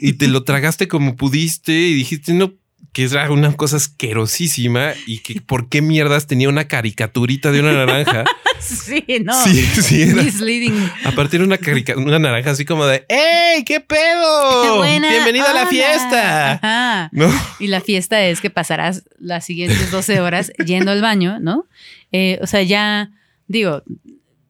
[0.00, 2.54] y te lo tragaste como pudiste y dijiste no
[2.92, 7.72] que era una cosa asquerosísima y que por qué mierdas tenía una caricaturita de una
[7.74, 8.24] naranja.
[8.58, 9.34] sí, no.
[9.44, 10.22] Sí, sí era.
[10.22, 10.90] Misleading.
[11.04, 13.64] Aparte era una, carica- una naranja así como de ¡Ey!
[13.64, 14.62] ¿Qué pedo?
[14.62, 16.52] ¡Qué buena ¡Bienvenido a la fiesta!
[16.54, 17.08] Ajá.
[17.12, 17.30] ¿No?
[17.60, 21.66] Y la fiesta es que pasarás las siguientes 12 horas yendo al baño, ¿no?
[22.12, 23.10] Eh, o sea, ya
[23.46, 23.82] digo,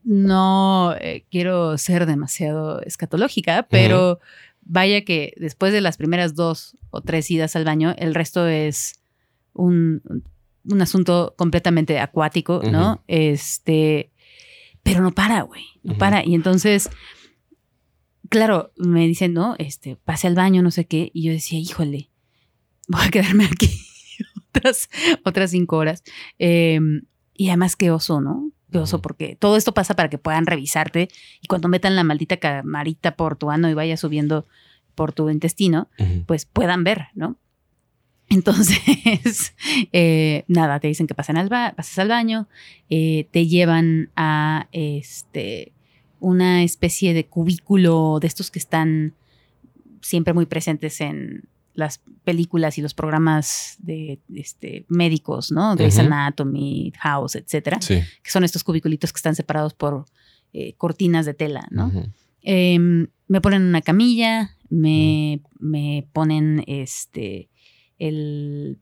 [0.07, 4.21] no eh, quiero ser demasiado escatológica, pero
[4.63, 9.01] vaya que después de las primeras dos o tres idas al baño, el resto es
[9.53, 10.23] un,
[10.65, 13.03] un asunto completamente acuático, ¿no?
[13.09, 14.13] Este,
[14.85, 16.25] pero no para, güey, no para.
[16.25, 16.89] Y entonces,
[18.29, 22.11] claro, me dicen, no, este, pase al baño, no sé qué, y yo decía, híjole,
[22.87, 23.69] voy a quedarme aquí
[24.55, 24.89] otras,
[25.25, 26.05] otras cinco horas.
[26.39, 26.79] Eh,
[27.35, 28.53] y además, qué oso, ¿no?
[28.71, 29.03] Qué oso, Ujú.
[29.03, 31.09] porque todo esto pasa para que puedan revisarte
[31.41, 34.47] y cuando metan la maldita camarita por tu ano y vaya subiendo
[34.95, 35.89] por tu intestino,
[36.27, 37.37] pues puedan ver, ¿no?
[38.29, 39.55] Entonces,
[39.93, 42.49] eh, nada, te dicen que pasen al ba- pases al baño,
[42.91, 45.73] eh, te llevan a este
[46.19, 49.15] una especie de cubículo de estos que están
[50.01, 51.45] siempre muy presentes en
[51.77, 55.77] las películas y los programas de este, médicos, ¿no?
[55.77, 55.99] Grey's.
[55.99, 58.01] Anatomy, House, etcétera, Sí.
[58.23, 60.07] que son estos cubiculitos que están separados por
[60.53, 61.93] eh, cortinas de tela, ¿no?
[62.43, 67.49] Em, me ponen una camilla, me, me ponen este
[67.99, 68.79] el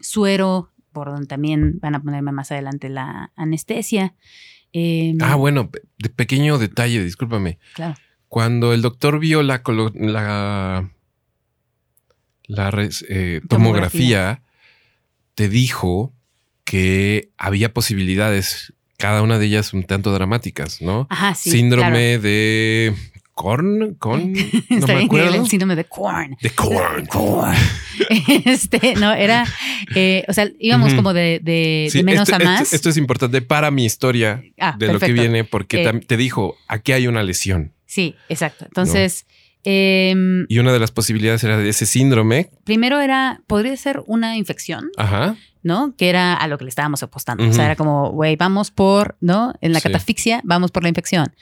[0.00, 4.14] suero, por donde también van a ponerme más adelante la anestesia.
[4.72, 7.58] Em, Ah, bueno, de pequeño detalle, discúlpame.
[7.74, 7.94] Claro.
[8.28, 9.62] Cuando el doctor vio la,
[9.94, 10.90] la,
[12.46, 14.40] la res- eh, Tomografía.
[14.40, 14.42] tomografía,
[15.34, 16.12] te dijo
[16.64, 21.06] que había posibilidades, cada una de ellas un tanto dramáticas, ¿no?
[21.10, 21.50] Ajá, sí.
[21.50, 22.94] Síndrome de
[23.34, 24.32] Korn, Korn,
[24.68, 24.86] claro.
[24.86, 25.34] no me acuerdo.
[25.42, 26.36] el síndrome de Korn.
[26.40, 27.06] De Korn.
[27.06, 27.54] Korn.
[28.44, 29.44] Este, no, era,
[29.94, 32.62] eh, o sea, íbamos como de, de- Sí, de menos esto, a más.
[32.62, 36.16] Esto, esto es importante para mi historia Ah, de lo que viene, porque Eh, te
[36.16, 37.72] dijo, aquí hay una lesión.
[37.86, 38.64] Sí, exacto.
[38.64, 39.26] Entonces,
[39.64, 42.50] em, Y una de las posibilidades era de ese síndrome.
[42.64, 45.36] primero era, podría ser una infección, Ajá.
[45.62, 45.94] ¿no?
[45.96, 47.48] Que era a lo que le estábamos apostando.
[47.48, 49.54] O sea, era como, güey, vamos por, ¿no?
[49.60, 49.88] En la Sí.
[49.88, 51.34] catafixia, vamos por la infección.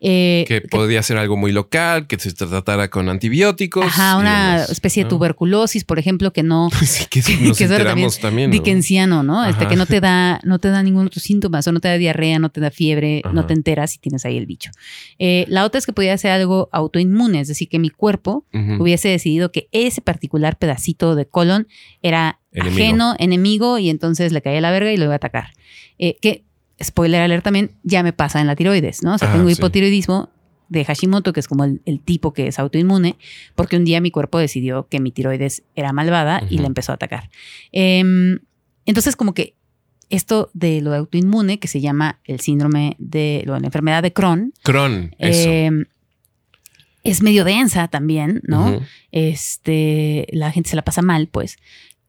[0.00, 3.84] Eh, Que podía ser algo muy local, que se tratara con antibióticos.
[3.84, 8.20] Ajá, una especie de tuberculosis, por ejemplo, que no, Sí, que sí, nos que enteramos
[8.20, 8.50] también.
[8.50, 8.52] ¿no?
[8.54, 9.44] dickensiano, ¿no?
[9.44, 11.98] Este que no te da, no te da ningún otro síntoma, o no te da
[11.98, 14.70] diarrea, no te da fiebre, no te enteras si tienes ahí el bicho.
[15.18, 18.44] Eh, la otra es que podía ser algo autoinmune, es decir, que mi cuerpo
[18.78, 21.66] hubiese decidido que ese particular pedacito de colon
[22.02, 22.76] era Enemigo.
[22.76, 25.50] ajeno, enemigo, y entonces le caía la verga y lo iba a atacar.
[25.98, 26.44] Eh, que,
[26.82, 29.14] spoiler alert también, ya me pasa en la tiroides, ¿no?
[29.14, 29.54] O sea, Ah, tengo sí.
[29.54, 30.30] hipotiroidismo
[30.68, 33.16] de Hashimoto, que es como el, el tipo que es autoinmune,
[33.54, 36.96] porque un día mi cuerpo decidió que mi tiroides era malvada y la empezó a
[36.96, 37.30] atacar.
[37.72, 38.38] Em,
[38.84, 39.54] entonces, como que
[40.10, 45.14] esto de lo autoinmune, que se llama el síndrome de la enfermedad de Crohn, Crohn,
[45.18, 45.48] eso.
[45.50, 45.84] em,
[47.04, 48.80] es medio densa también, ¿no?
[49.12, 51.56] Este, la gente se la pasa mal, pues.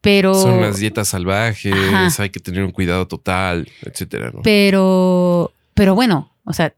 [0.01, 0.33] Pero.
[0.33, 2.23] Son unas dietas salvajes, Ajá.
[2.23, 4.31] hay que tener un cuidado total, etcétera.
[4.33, 4.41] ¿no?
[4.43, 6.73] Pero, pero bueno, o sea,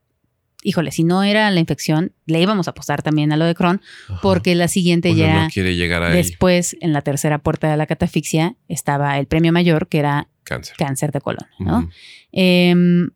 [0.63, 3.81] híjole, si no era la infección, le íbamos a apostar también a lo de Crohn,
[4.09, 4.19] Ajá.
[4.21, 6.13] porque la siguiente Uno ya no quiere llegar ahí.
[6.15, 10.75] después, en la tercera puerta de la catafixia, estaba el premio mayor, que era Cáncer.
[10.77, 11.89] cáncer de colon, ¿no?
[12.31, 13.09] Em,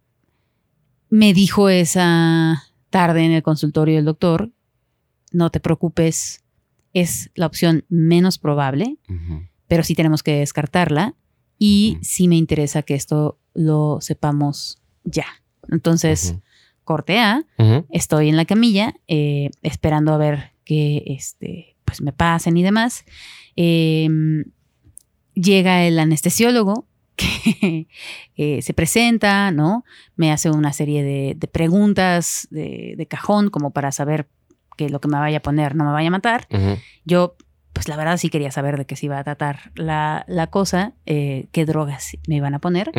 [1.10, 4.52] me dijo esa tarde en el consultorio el doctor,
[5.32, 6.44] no te preocupes,
[6.94, 9.44] es la opción menos probable, Ujú.
[9.68, 11.16] Pero sí tenemos que descartarla
[11.58, 15.26] y sí me interesa que esto lo sepamos ya.
[15.72, 16.42] Entonces, Ujú.
[16.84, 17.86] corte A, Ujú.
[17.90, 23.06] estoy en la camilla eh, esperando a ver que este, pues me pasen y demás.
[23.56, 24.44] Em,
[25.34, 26.86] llega el anestesiólogo
[27.16, 27.88] que
[28.36, 29.86] eh, se presenta, ¿no?
[30.16, 34.28] Me hace una serie de, de preguntas de, de cajón como para saber
[34.78, 36.48] que lo que me vaya a poner no me vaya a matar.
[37.06, 37.36] Yo,
[37.76, 40.94] pues la verdad sí quería saber de qué se iba a tratar la, la cosa,
[41.06, 42.90] eh, qué drogas me iban a poner.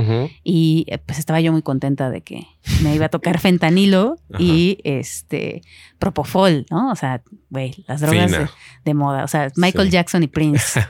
[0.45, 2.47] Y eh, pues estaba yo muy contenta de que
[2.83, 5.63] me iba a tocar fentanilo y este
[5.99, 6.91] propofol, ¿no?
[6.91, 8.31] O sea, güey, las drogas
[8.85, 9.25] de, moda.
[9.25, 9.93] O sea, Michael Sí.
[9.93, 10.79] Jackson y Prince.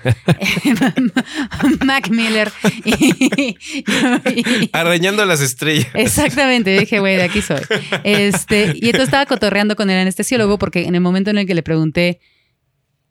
[1.84, 2.50] Mac Miller.
[2.84, 5.86] y- y- Arañando las estrellas.
[5.94, 7.60] Exactamente, dije, güey, de aquí soy.
[8.04, 11.54] Este, y entonces estaba cotorreando con el anestesiólogo porque en el momento en el que
[11.54, 12.20] le pregunté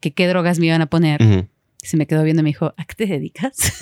[0.05, 1.49] que qué drogas me iban a poner,
[1.86, 3.55] Se me quedó viendo y me dijo, ¿a qué te dedicas?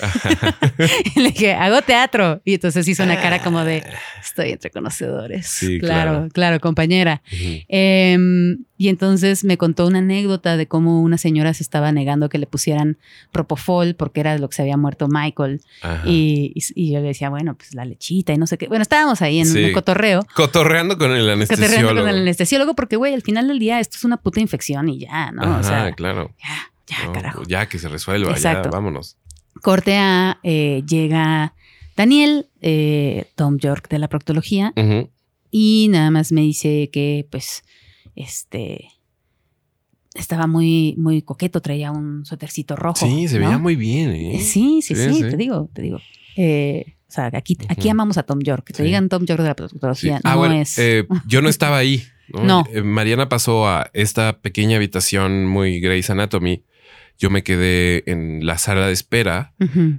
[1.16, 2.40] y le dije, hago teatro.
[2.44, 3.82] Y entonces hizo una cara como de,
[4.22, 5.46] estoy entre conocedores.
[5.46, 6.28] Sí, claro, claro.
[6.32, 7.22] claro, compañera.
[7.68, 12.38] Em, y entonces me contó una anécdota de cómo una señora se estaba negando que
[12.38, 12.98] le pusieran
[13.32, 15.60] propofol porque era de lo que se había muerto Michael.
[16.04, 18.66] Y, y- y yo le decía, bueno, pues la lechita y no sé qué.
[18.68, 19.64] Bueno, estábamos ahí en Sí.
[19.64, 20.26] un cotorreo.
[20.34, 22.00] Cotorreando con el Cotorreando anestesiólogo.
[22.00, 24.98] con el anestesiólogo porque, güey, al final del día esto es una puta infección y
[24.98, 25.42] ya, ¿no?
[25.42, 26.34] Ajá, o sea, claro.
[26.42, 27.42] ya, ya, No, carajo.
[27.48, 28.68] Ya que se resuelva, Exacto.
[28.68, 29.16] ya vámonos.
[29.62, 31.54] Corte A, eh, llega
[31.96, 34.72] Daniel, eh, Tom York de la proctología,
[35.50, 37.62] y nada más me dice que, pues,
[38.16, 38.88] este,
[40.14, 43.04] estaba muy, muy coqueto, traía un suétercito rojo.
[43.06, 43.46] Sí, se ¿no?
[43.46, 44.10] veía muy bien.
[44.10, 44.40] ¿eh?
[44.40, 45.98] Sí, sí, sí, te digo, te digo.
[46.36, 48.64] Eh, o sea, aquí, aquí amamos a Tom York.
[48.66, 48.86] Que te Sí.
[48.86, 49.56] digan Tom York de la Sí.
[49.56, 50.20] proctología.
[50.24, 50.78] Ah, no bueno, es.
[50.78, 52.02] eh, yo no estaba ahí.
[52.32, 52.42] ¿no?
[52.44, 52.64] No.
[52.72, 56.64] Eh, Mariana pasó a esta pequeña habitación muy Grey's Anatomy.
[57.18, 59.54] Yo me quedé en la sala de espera.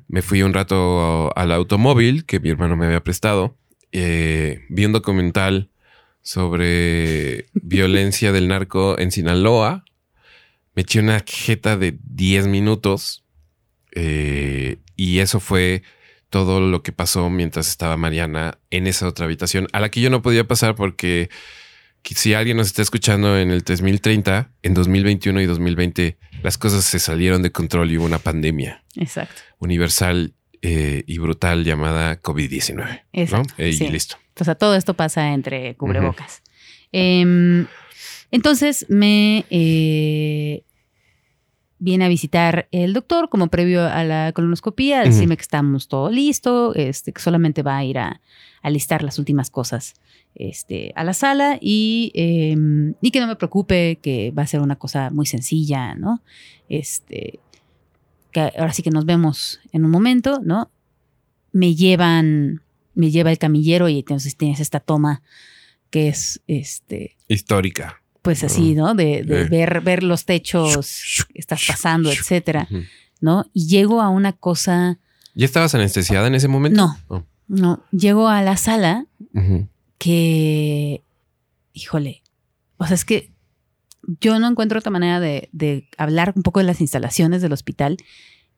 [0.08, 3.58] Me fui un rato al automóvil que mi hermano me había prestado.
[3.92, 5.70] Eh, vi un documental
[6.22, 9.86] sobre violencia del narco en Sinaloa.
[10.76, 13.24] Me eché una jeta de 10 minutos.
[13.94, 15.84] eh, y eso fue
[16.30, 20.10] todo lo que pasó mientras estaba Mariana en esa otra habitación, a la que yo
[20.10, 21.36] no podía pasar porque que
[22.14, 27.00] si alguien nos está escuchando en el 3030, en 2021 y 2020, las cosas se
[27.00, 29.42] salieron de control y hubo una pandemia Exacto.
[29.58, 32.76] universal eh, y brutal llamada COVID-19.
[32.76, 32.86] ¿no?
[33.14, 33.86] Exacto, Eh, sí.
[33.86, 34.18] Y listo.
[34.40, 36.44] O sea, todo esto pasa entre cubrebocas.
[36.92, 37.66] Em,
[38.32, 40.64] entonces me eh,
[41.80, 46.12] viene a visitar el doctor como previo a la colonoscopía, a decirme que estamos todo
[46.12, 48.22] listo, este, que solamente va a ir a,
[48.62, 49.96] a listar las últimas cosas
[50.36, 54.62] este, a la sala y, em, y que no me preocupe, que va a ser
[54.62, 56.22] una cosa muy sencilla, ¿no?
[56.70, 57.40] Este,
[58.32, 60.70] que ahora sí que nos vemos en un momento, ¿no?
[61.52, 62.62] Me llevan,
[62.94, 65.22] me lleva el camillero y entonces tienes esta toma
[65.90, 68.02] que es, este, Histórica.
[68.22, 68.94] pues así, ¿no?
[68.96, 69.44] De, de Eh.
[69.46, 72.68] ver, ver los techos que estás pasando, etcétera.
[73.22, 73.46] ¿no?
[73.54, 75.00] Y llego a una cosa,
[75.34, 76.78] ¿Ya estabas anestesiada en ese momento?
[76.82, 76.98] No.
[77.08, 77.24] Oh.
[77.48, 79.06] no, llego a la sala.
[79.98, 81.04] Que,
[81.74, 82.24] híjole,
[82.78, 83.34] o sea, es que
[84.22, 87.98] yo no encuentro otra manera de, hablar un poco de las instalaciones del hospital.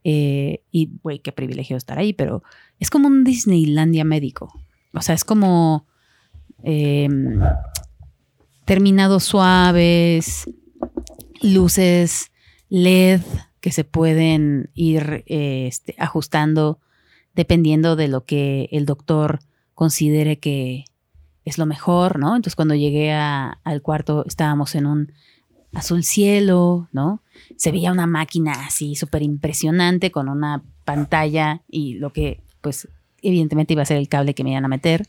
[0.03, 2.43] eh, y, güey, qué privilegio estar ahí, pero
[2.79, 4.53] es como un Disneylandia médico.
[4.93, 5.85] O sea, es como...
[6.63, 7.39] em,
[8.67, 10.45] terminados suaves,
[11.41, 12.31] luces
[12.69, 13.21] LED
[13.61, 16.79] que se pueden ir eh, este, ajustando
[17.33, 19.39] dependiendo de lo que el doctor
[19.73, 20.83] considere que
[21.47, 22.35] es lo mejor, ¿no?
[22.35, 25.11] Entonces cuando llegué a- al cuarto estábamos en un
[25.73, 27.21] azul cielo, ¿no?
[27.55, 32.87] Se veía una máquina así súper impresionante con una pantalla y lo que pues
[33.21, 35.07] evidentemente iba a ser el cable que me iban a meter.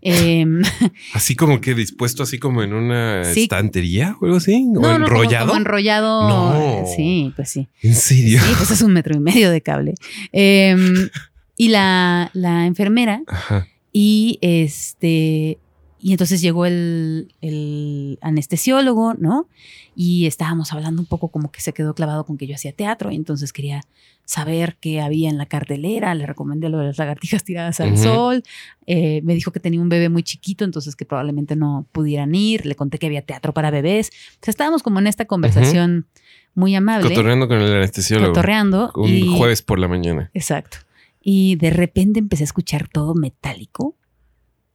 [0.00, 0.62] Em,
[1.14, 3.44] Así como que dispuesto así como en una Sí.
[3.44, 4.66] estantería o algo así.
[4.76, 5.46] o no, no, como- enrollado.
[5.48, 6.28] como enrollado.
[6.28, 6.84] No.
[6.94, 7.68] Sí, pues sí.
[7.82, 8.40] ¿En serio?
[8.40, 9.94] Sí, pues es un metro y medio de cable.
[10.32, 11.08] Em,
[11.56, 13.66] y la, la enfermera, Ajá.
[13.92, 15.58] y este,
[16.04, 19.48] y entonces llegó el, el anestesiólogo, ¿no?
[19.96, 23.10] Y estábamos hablando un poco como que se quedó clavado con que yo hacía teatro,
[23.10, 23.80] y entonces quería
[24.26, 26.14] saber qué había en la cartelera.
[26.14, 28.42] Le recomendé lo de las lagartijas tiradas al sol.
[28.86, 32.66] Eh, me dijo que tenía un bebé muy chiquito, entonces que probablemente no pudieran ir.
[32.66, 34.10] Le conté que había teatro para bebés.
[34.42, 36.06] O sea, estábamos como en esta conversación
[36.54, 37.08] muy amable.
[37.08, 38.34] Cotorreando con el anestesiólogo.
[38.34, 38.92] cotorreando.
[38.94, 40.30] Un y- jueves por la mañana.
[40.34, 40.76] Exacto.
[41.22, 43.96] Y de repente empecé a escuchar todo metálico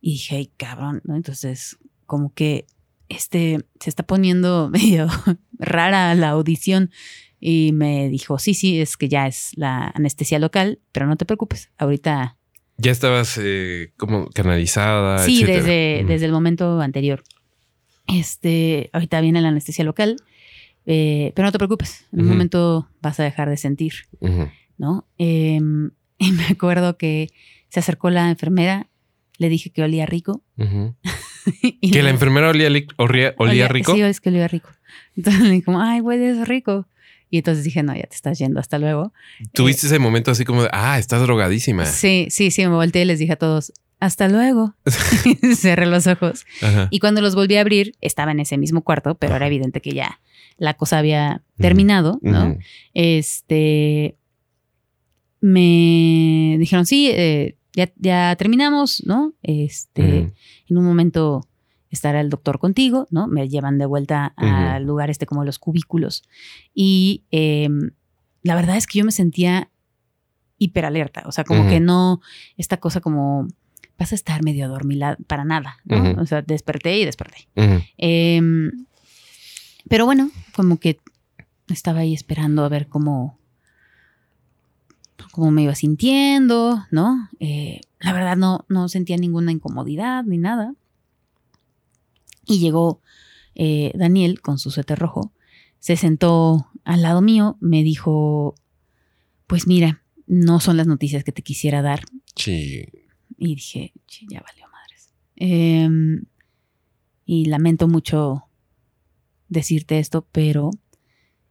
[0.02, 1.16] y dije, ay, cabrón, ¿no?
[1.16, 2.66] Entonces, como que
[3.10, 5.08] este se está poniendo medio
[5.58, 6.92] rara la audición
[7.40, 11.26] y me dijo, sí, sí, es que ya es la anestesia local, pero no te
[11.26, 12.38] preocupes, ahorita
[12.78, 15.20] Ya estabas eh, como canalizada.
[15.20, 15.58] Sí, etcétera.
[15.58, 17.24] desde, desde el momento anterior.
[18.08, 20.18] Este, ahorita viene la anestesia local,
[20.86, 23.94] eh, pero no te preocupes, en un momento vas a dejar de sentir.
[24.78, 25.08] ¿no?
[25.18, 27.30] Em, y me acuerdo que
[27.70, 28.90] se acercó la enfermera,
[29.40, 30.44] le dije que olía rico.
[31.62, 32.68] Y Que la enfermera olía,
[32.98, 33.96] olía, olía rico.
[33.96, 34.70] Sí, es que olía rico.
[35.16, 36.86] Entonces le dije como, ay, hueles rico.
[37.32, 39.14] Y entonces dije, no, ya te estás yendo, hasta luego.
[39.54, 41.86] Tuviste ese momento así como de, ah, estás drogadísima.
[41.86, 44.76] Sí, sí, sí, me volteé y les dije a todos, hasta luego.
[45.56, 46.46] Cerré los ojos.
[46.62, 46.88] Ajá.
[46.92, 49.92] Y cuando los volví a abrir, estaba en ese mismo cuarto, pero era evidente que
[49.92, 50.20] ya
[50.58, 52.58] la cosa había terminado, ¿no?
[52.94, 54.18] Este,
[55.42, 59.34] me dijeron, sí, eh, ya, ya terminamos, ¿no?
[59.42, 60.34] Este,
[60.68, 61.48] en un momento
[61.90, 63.28] estará el doctor contigo, ¿no?
[63.28, 66.24] Me llevan de vuelta al lugar este como los cubículos.
[66.74, 67.92] Y em,
[68.44, 69.70] la verdad es que yo me sentía
[70.58, 72.22] hiperalerta, o sea, como que no,
[72.58, 73.48] esta cosa como,
[73.98, 76.22] vas a estar medio adormilada, para nada, ¿no?
[76.22, 77.48] O sea, desperté y desperté.
[77.98, 78.72] Em,
[79.88, 81.00] pero bueno, como que
[81.70, 83.39] estaba ahí esperando a ver cómo,
[85.32, 87.30] cómo me iba sintiendo, ¿no?
[87.40, 90.74] Eh, la verdad no, no sentía ninguna incomodidad ni nada.
[92.46, 93.02] Y llegó
[93.56, 95.32] eh, Daniel con su suéter rojo,
[95.80, 98.56] se sentó al lado mío, me dijo,
[99.48, 102.02] pues mira, no son las noticias que te quisiera dar,
[102.36, 102.86] Sí.
[103.38, 105.14] y dije, "Chi, ya valió madres.
[105.36, 106.24] Em,
[107.26, 108.44] y lamento mucho
[109.50, 110.72] decirte esto, pero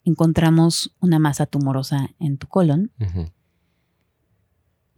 [0.05, 2.91] encontramos una masa tumorosa en tu colon.
[3.01, 3.31] Ujú.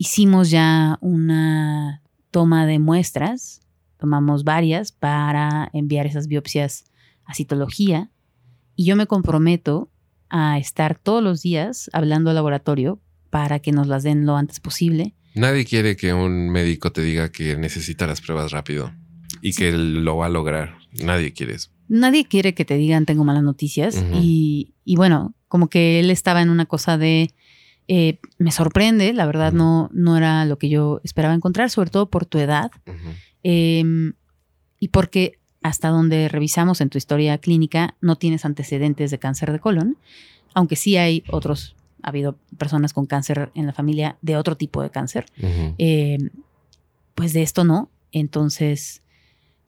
[0.03, 3.61] Hicimos ya una toma de muestras,
[3.99, 6.85] tomamos varias para enviar esas biopsias
[7.27, 8.11] a citología.
[8.77, 9.91] Y yo me comprometo
[10.31, 12.99] a estar todos los días hablando al laboratorio
[13.29, 15.15] para que nos las den lo antes posible.
[15.35, 18.91] Nadie quiere que un médico te diga que necesita las pruebas rápido
[19.43, 20.79] y que él lo va a lograr.
[21.05, 21.73] Nadie quiere eso.
[21.89, 26.41] nadie quiere que te digan tengo malas noticias y, y bueno, como que él estaba
[26.41, 27.35] en una cosa de
[27.93, 32.09] eh, me sorprende, la verdad no, no era lo que yo esperaba encontrar, sobre todo
[32.09, 32.71] por tu edad.
[33.43, 33.83] Eh,
[34.79, 39.59] y porque hasta donde revisamos en tu historia clínica no tienes antecedentes de cáncer de
[39.59, 39.97] colon,
[40.55, 41.75] aunque sí hay otros,
[42.05, 46.19] ha habido personas con cáncer en la familia de otro tipo de cáncer, eh,
[47.17, 47.91] pues de esto no.
[48.13, 49.03] Entonces,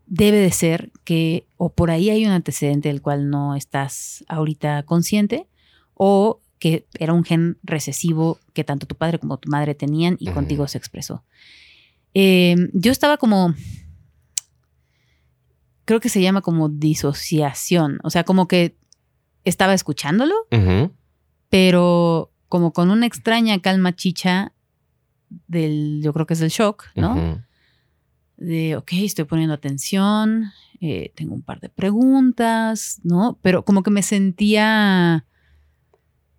[0.06, 4.84] debe de ser que o por ahí hay un antecedente del cual no estás ahorita
[4.84, 5.48] consciente
[5.94, 10.30] o que era un gen recesivo que tanto tu padre como tu madre tenían y
[10.30, 11.24] contigo se expresó.
[12.14, 13.52] Eh, yo estaba como,
[15.84, 18.76] creo que se llama como disociación, o sea, como que
[19.42, 20.36] estaba escuchándolo,
[21.48, 24.52] pero como con una extraña calma chicha
[25.48, 27.42] del, yo creo que es del shock, ¿no?
[28.36, 33.36] De, ok, estoy poniendo atención, eh, tengo un par de preguntas, ¿no?
[33.42, 35.26] Pero como que me sentía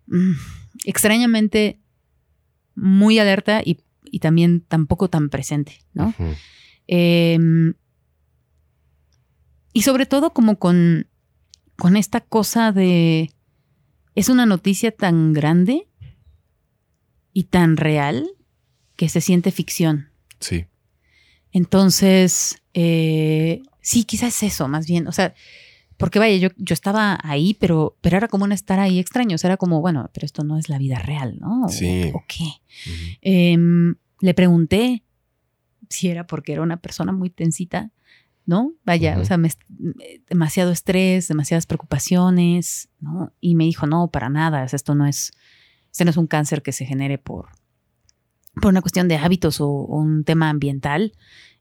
[0.06, 0.32] mm,
[0.84, 1.80] extrañamente
[2.74, 6.14] muy alerta y, y también tampoco tan presente, ¿no?
[6.86, 7.74] Em,
[9.72, 11.06] y sobre todo como con,
[11.76, 13.30] con esta cosa de,
[14.14, 15.88] es una noticia tan grande
[17.32, 18.28] y tan real
[18.96, 20.10] que se siente ficción.
[20.40, 20.66] Sí.
[21.52, 25.06] Entonces, eh, Sí, quizás es eso, más bien.
[25.06, 25.34] O sea,
[25.96, 29.36] porque vaya, yo, yo estaba ahí, pero, pero era como un estar ahí extraño.
[29.36, 31.68] O sea, era como, bueno, pero esto no es la vida real, ¿no?
[31.68, 32.10] Sí.
[32.14, 32.44] ¿O, qué?
[33.20, 35.04] Em, le pregunté
[35.88, 37.92] si era porque era una persona muy tensita,
[38.46, 38.72] ¿no?
[38.84, 39.50] Vaya, o sea, me
[40.28, 43.32] demasiado estrés, demasiadas preocupaciones, ¿no?
[43.40, 45.32] Y me dijo, no, para nada, o sea, esto no es,
[45.90, 47.50] este no es un cáncer que se genere por,
[48.60, 51.12] por una cuestión de hábitos o, o un tema ambiental.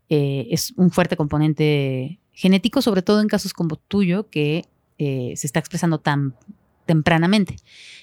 [0.09, 4.65] Eh, es un fuerte componente genético, sobre todo en casos como tuyo, que
[4.97, 6.35] eh, se está expresando tan
[6.85, 7.55] tempranamente.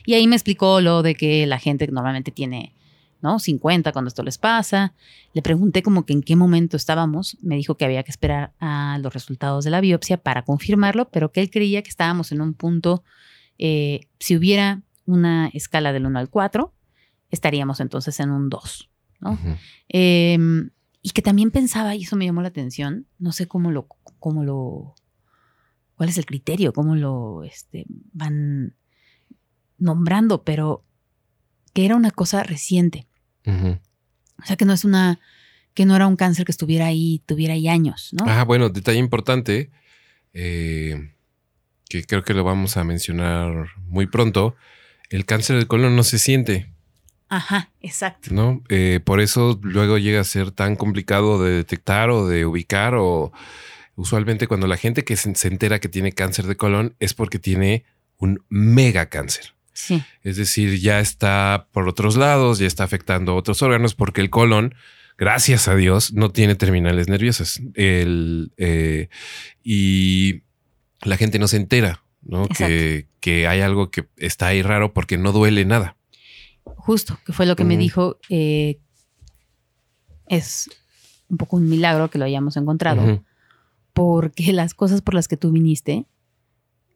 [0.06, 2.74] Y ahí me explicó lo de que la gente normalmente tiene,
[3.20, 3.38] ¿no?
[3.38, 4.94] 50 cuando esto les pasa.
[5.34, 7.36] Le pregunté como que en qué momento estábamos.
[7.42, 11.32] Me dijo que había que esperar a los resultados de la biopsia para confirmarlo, pero
[11.32, 13.04] que él creía que estábamos en un punto,
[13.58, 16.72] eh, si hubiera una escala del 1 al 4,
[17.30, 19.38] estaríamos entonces en un 2, ¿no?
[19.88, 20.38] Eh,
[21.02, 23.86] y que también pensaba, y eso me llamó la atención, no sé cómo lo,
[24.18, 24.94] cómo lo,
[25.94, 28.74] cuál es el criterio, cómo lo este, van
[29.78, 30.84] nombrando, pero
[31.72, 33.06] que era una cosa reciente.
[33.46, 35.18] O sea, que no es una,
[35.74, 38.24] que no era un cáncer que estuviera ahí, tuviera ahí años, ¿no?
[38.28, 39.70] Ah, bueno, detalle importante,
[40.32, 41.14] eh,
[41.88, 44.54] que creo que lo vamos a mencionar muy pronto.
[45.08, 46.72] El cáncer del colon no se siente,
[47.30, 48.34] Ajá, exacto.
[48.34, 48.62] ¿no?
[48.68, 53.32] Eh, por eso luego llega a ser tan complicado de detectar o de ubicar o
[53.94, 57.84] usualmente cuando la gente que se, entera que tiene cáncer de colon es porque tiene
[58.18, 59.54] un mega cáncer.
[59.72, 64.20] Sí, Es decir, ya está por otros lados, ya está afectando a otros órganos porque
[64.20, 64.74] el colon,
[65.16, 67.62] gracias a Dios, no tiene terminales nerviosas.
[67.74, 69.08] El, eh,
[69.62, 70.42] y
[71.02, 72.48] la gente no se entera, ¿no?
[72.48, 75.96] Que, que hay algo que está ahí raro porque no duele nada.
[76.64, 78.18] Justo, que fue lo que me dijo.
[78.28, 78.80] eh,
[80.26, 80.70] es
[81.28, 83.22] un poco un milagro que lo hayamos encontrado.
[83.92, 86.06] Porque las cosas por las que tú viniste,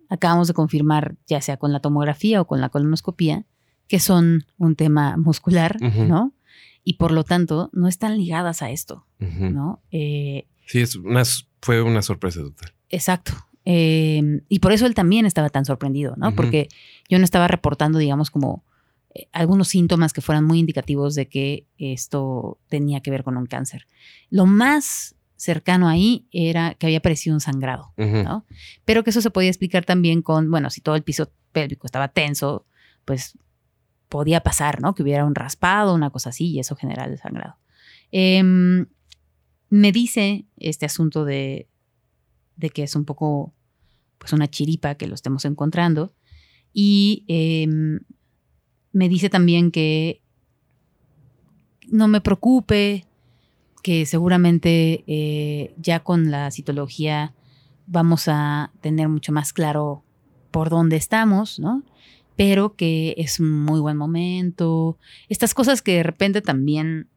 [0.08, 3.44] acabamos de confirmar, ya sea con la tomografía o con la colonoscopía,
[3.88, 5.76] que son un tema muscular.
[5.80, 6.32] ¿no?
[6.84, 9.06] Y por lo tanto, no están ligadas a esto.
[9.18, 9.82] ¿no?
[9.90, 11.22] Eh, Sí, es una,
[11.60, 12.72] fue una sorpresa total.
[12.88, 13.32] exacto.
[13.66, 16.34] Eh, y por eso él también estaba tan sorprendido, ¿no?
[16.34, 16.68] Porque
[17.08, 18.62] yo no estaba reportando, digamos, como
[19.32, 23.86] algunos síntomas que fueran muy indicativos de que esto tenía que ver con un cáncer.
[24.30, 27.92] Lo más cercano ahí era que había aparecido un sangrado.
[27.96, 28.46] ¿no?
[28.84, 32.08] Pero que eso se podía explicar también con, bueno, si todo el piso pélvico estaba
[32.08, 32.66] tenso,
[33.04, 33.38] pues
[34.08, 34.94] podía pasar, ¿no?
[34.94, 37.56] Que hubiera un raspado, una cosa así, y eso genera el sangrado.
[38.10, 38.86] Em,
[39.70, 41.68] me dice este asunto de,
[42.56, 43.54] de que es un poco,
[44.18, 46.14] pues una chiripa que lo estemos encontrando,
[46.72, 48.00] y em,
[48.94, 50.22] me dice también que
[51.88, 53.04] no me preocupe,
[53.82, 57.34] que seguramente eh, ya con la citología
[57.86, 60.02] vamos a tener mucho más claro
[60.50, 61.82] por dónde estamos, ¿no?
[62.36, 64.96] Pero que es un muy buen momento.
[65.28, 67.08] Estas cosas que de repente también,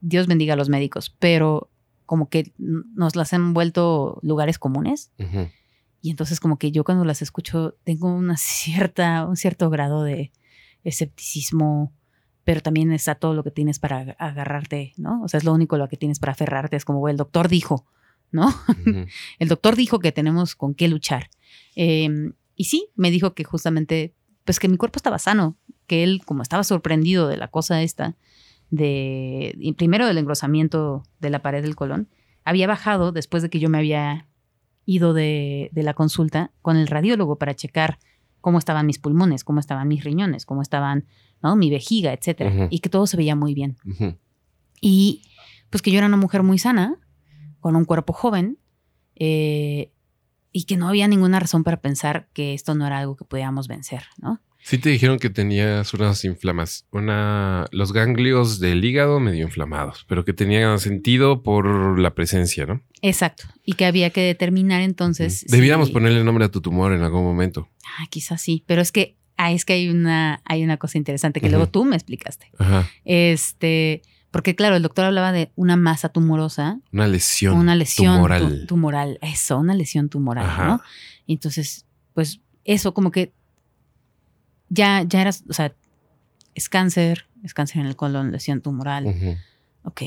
[0.00, 1.70] Dios bendiga a los médicos, pero
[2.06, 5.12] como que nos las han vuelto lugares comunes.
[6.00, 10.32] Y entonces como que yo cuando las escucho tengo una cierta, un cierto grado de
[10.84, 11.92] escepticismo,
[12.44, 15.22] pero también está todo lo que tienes para ag- agarrarte, ¿no?
[15.22, 17.48] O sea, es lo único lo que tienes para aferrarte, es como "Bueno, el doctor
[17.48, 17.86] dijo,
[18.30, 18.48] ¿no?
[19.38, 21.28] El doctor dijo que tenemos con qué luchar.
[21.76, 22.08] Eh,
[22.56, 24.14] y sí, me dijo que justamente,
[24.44, 25.56] pues que mi cuerpo estaba sano,
[25.86, 28.16] que él como estaba sorprendido de la cosa esta,
[28.70, 32.08] de, primero del engrosamiento de la pared del colon,
[32.44, 34.26] había bajado después de que yo me había
[34.86, 37.98] ido de, de la consulta con el radiólogo para checar
[38.42, 41.06] cómo estaban mis pulmones, cómo estaban mis riñones, cómo estaban,
[41.42, 41.56] ¿no?
[41.56, 42.68] Mi vejiga, etcétera.
[42.68, 43.78] Y que todo se veía muy bien.
[44.82, 45.22] Y
[45.70, 46.98] pues que yo era una mujer muy sana,
[47.60, 48.58] con un cuerpo joven,
[49.14, 49.92] eh,
[50.50, 53.68] y que no había ninguna razón para pensar que esto no era algo que podíamos
[53.68, 54.40] vencer, ¿no?
[54.64, 60.24] Sí te dijeron que tenías unas inflamas, una, los ganglios del hígado medio inflamados, pero
[60.24, 62.80] que tenía sentido por la presencia, ¿no?
[63.02, 63.44] Exacto.
[63.64, 65.40] Y que había que determinar entonces.
[65.40, 65.46] Si-
[65.92, 67.68] ponerle nombre a tu tumor en algún momento.
[67.98, 68.62] Ah, quizás sí.
[68.66, 71.84] Pero es que, ah, es que hay una, hay una cosa interesante que luego tú
[71.84, 72.52] me explicaste.
[72.58, 72.88] Ajá.
[73.04, 77.56] Este, porque claro, el doctor hablaba de una masa tumorosa, Una lesión.
[77.56, 78.60] una lesión tumoral.
[78.60, 79.18] tu- tumoral.
[79.22, 80.66] Eso, una lesión tumoral, Ajá.
[80.66, 80.80] ¿no?
[81.26, 81.84] Entonces,
[82.14, 83.32] pues eso como que
[84.72, 85.74] ya, ya eras, o sea,
[86.54, 89.06] es cáncer, es cáncer en el colon, lesión tumoral.
[89.06, 89.36] Ujú.
[89.84, 90.02] Ok.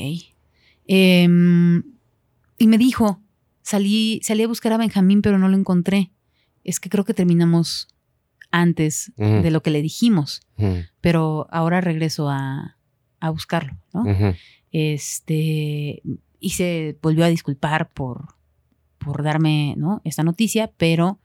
[0.86, 1.82] Em,
[2.58, 3.20] y me dijo,
[3.62, 6.10] salí, salí a buscar a Benjamín, pero no lo encontré.
[6.64, 7.88] Es que creo que terminamos
[8.50, 10.40] antes de lo que le dijimos,
[11.00, 12.76] pero ahora regreso a,
[13.20, 14.04] a buscarlo, ¿no?
[14.72, 16.02] Este,
[16.40, 18.36] y se volvió a disculpar por,
[18.98, 20.00] por darme, ¿no?
[20.04, 21.20] Esta noticia, pero,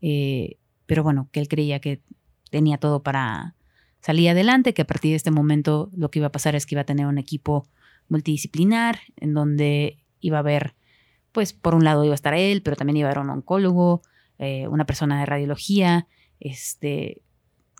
[0.00, 2.00] eh, pero bueno, que él creía que
[2.50, 3.54] tenía todo para
[4.00, 6.74] salir adelante, que a partir de este momento lo que iba a pasar es que
[6.74, 7.66] iba a tener un equipo
[8.08, 10.74] multidisciplinar en donde iba a haber,
[11.32, 14.02] pues por un lado iba a estar él, pero también iba a haber un oncólogo,
[14.38, 16.06] eh, una persona de radiología,
[16.40, 17.22] este,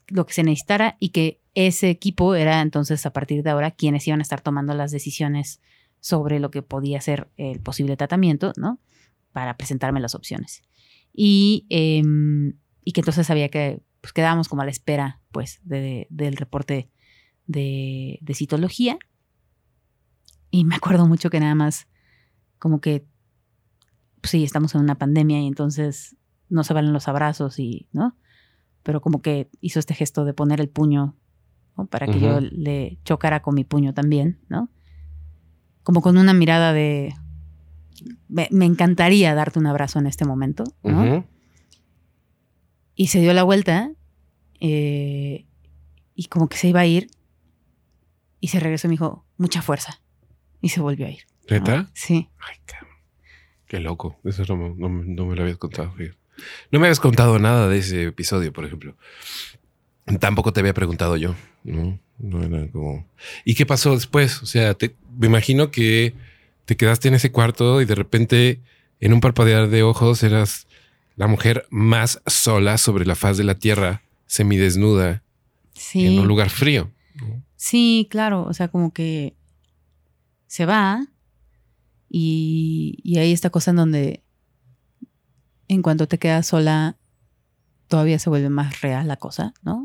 [0.09, 4.07] lo que se necesitara y que ese equipo era entonces a partir de ahora quienes
[4.07, 5.61] iban a estar tomando las decisiones
[6.01, 8.79] sobre lo que podía ser el posible tratamiento, ¿no?
[9.33, 10.63] Para presentarme las opciones.
[11.13, 12.55] Y, em,
[12.85, 16.91] y que entonces había que, pues quedábamos como a la espera, pues, de, del reporte
[17.47, 18.99] de, de citología.
[20.51, 21.87] Y me acuerdo mucho que nada más,
[22.59, 23.07] como que,
[24.21, 26.17] pues sí, estamos en una pandemia y entonces
[26.49, 28.17] no se valen los abrazos y, ¿no?
[28.83, 31.17] Pero como que hizo este gesto de poner el puño,
[31.77, 31.87] ¿no?
[31.87, 34.71] Para que yo le chocara con mi puño también, ¿no?
[35.83, 37.15] Como con una mirada de,
[38.29, 41.25] me, me encantaría darte un abrazo en este momento, ¿no?
[43.01, 43.91] Y se dio la vuelta
[44.61, 45.47] eh,
[46.15, 47.09] y como que se iba a ir
[48.41, 50.03] y se regresó y me dijo, mucha fuerza.
[50.61, 51.23] Y se volvió a ir.
[51.49, 51.57] ¿no?
[51.57, 51.91] ¿Neta?
[51.95, 52.29] Sí.
[52.39, 52.95] Ay, cabrón.
[53.67, 54.19] Qué loco.
[54.25, 55.93] Eso no, me- no me- no me lo habías contado.
[55.95, 56.19] fíjate.
[56.71, 58.95] No me habías contado nada de ese episodio, por ejemplo.
[60.19, 61.35] Tampoco te había preguntado yo.
[61.65, 63.07] No, no era como.
[63.47, 64.43] ¿Y qué pasó después?
[64.43, 66.13] O sea, te- me imagino que
[66.67, 68.61] te quedaste en ese cuarto y de repente,
[69.01, 70.67] en un parpadear de ojos, eras
[71.17, 75.23] la mujer más sola sobre la faz de la tierra, semidesnuda,
[75.73, 76.07] Sí.
[76.07, 76.91] en un lugar frío.
[77.57, 78.45] Sí, claro.
[78.45, 79.35] O sea, como que
[80.47, 81.07] se va
[82.09, 84.25] y, y hay esta cosa en donde
[85.69, 86.97] en cuanto te quedas sola,
[87.89, 89.85] todavía se vuelve más real la cosa, ¿no?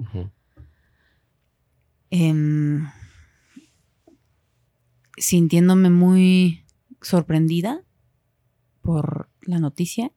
[2.10, 2.88] Em,
[5.18, 6.66] sintiéndome muy
[7.02, 7.84] sorprendida
[8.82, 10.12] por la noticia.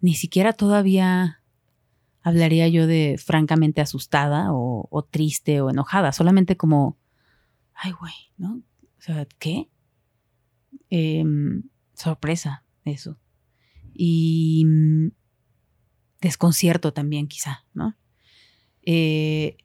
[0.00, 1.40] Ni siquiera todavía
[2.22, 6.98] hablaría yo de francamente asustada o, o triste o enojada, solamente como,
[7.74, 8.62] ay, güey, ¿no?
[8.82, 9.68] O sea, ¿qué?
[10.90, 13.18] Em, sorpresa, eso.
[13.92, 15.08] Y mm,
[16.20, 17.96] desconcierto también, quizá, ¿no?
[18.82, 19.56] Eh,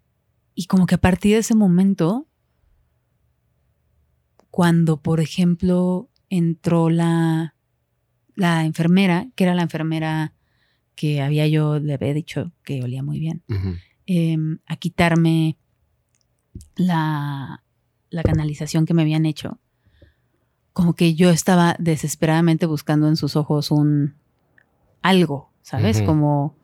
[0.56, 2.28] y como que a partir de ese momento,
[4.52, 7.56] cuando, por ejemplo, entró la,
[8.40, 10.34] la enfermera, que era la enfermera
[10.96, 13.44] que había yo, le había dicho que olía muy bien,
[14.06, 15.58] em, a quitarme
[16.76, 17.64] la,
[18.10, 19.60] la canalización que me habían hecho,
[20.74, 24.16] como que yo estaba desesperadamente buscando en sus ojos un
[25.02, 26.02] algo, ¿sabes?
[26.02, 26.56] Como,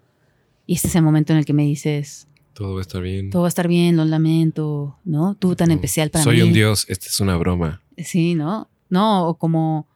[0.65, 3.29] y este es el momento en el que me dices, Todo va a estar bien.
[3.29, 5.35] todo va a estar bien, lo lamento, ¿no?
[5.35, 6.41] Tú tan especial para Soy mí.
[6.43, 7.81] un dios, esta es una broma.
[7.97, 8.69] Sí, ¿no?
[8.89, 9.87] No, o como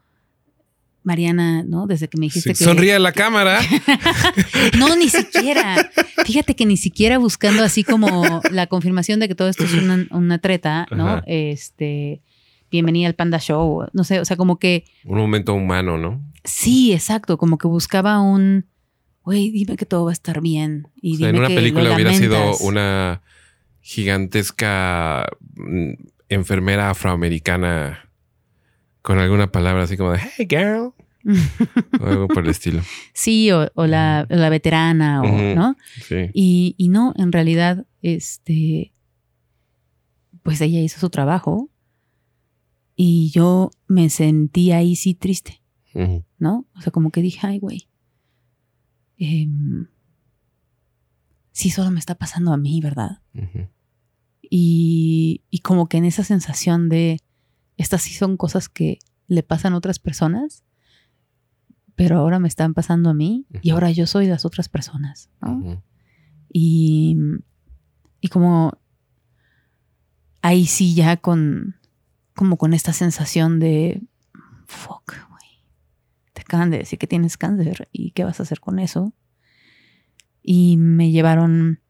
[1.09, 1.87] Mariana, ¿no?
[1.87, 2.63] Desde que me dijiste Sí, que...
[2.63, 3.59] Sonríe a la cámara.
[4.77, 5.89] No, ni siquiera.
[6.23, 10.05] Fíjate que ni siquiera buscando así como la confirmación de que todo esto es una,
[10.11, 11.07] una treta, ¿no?
[11.07, 11.23] Ajá.
[11.25, 12.21] Este,
[12.69, 16.21] bienvenida al Panda Show, no sé, o sea, como que Un momento humano, ¿no?
[16.43, 18.65] sí, exacto, como que buscaba un,
[19.23, 20.87] güey, dime que todo va a estar bien.
[21.01, 23.21] Y O sea, en una que película hubiera sido una
[23.81, 25.93] gigantesca mm,
[26.29, 28.08] enfermera afroamericana
[29.09, 30.93] con alguna palabra así como de hey girl
[31.99, 32.83] o algo por el estilo.
[33.11, 35.55] Sí, o, o la, la veterana, o.
[35.55, 35.75] ¿no?
[36.07, 36.29] Sí.
[36.31, 38.93] Y, y no, en realidad, este,
[40.43, 41.71] pues ella hizo su trabajo
[42.95, 45.63] y yo me sentí ahí sí triste.
[46.37, 46.67] ¿no?
[46.75, 47.89] O sea, como que dije, ay, güey,
[49.17, 49.87] em,
[51.51, 53.23] sí, solo me está pasando a mí, ¿verdad?
[54.43, 57.19] Y, y como que en esa sensación de,
[57.79, 60.65] estas sí son cosas que le pasan a otras personas,
[61.95, 65.81] pero ahora me están pasando a mí y ahora yo soy las otras personas, ¿no?
[66.51, 67.15] Y,
[68.19, 68.77] y como
[70.41, 71.75] ahí sí ya con
[72.35, 74.01] como con esta sensación de
[74.65, 75.65] fuck, güey.
[76.33, 79.13] Te acaban de decir que tienes cáncer y qué vas a hacer con eso.
[80.41, 81.81] Y me llevaron,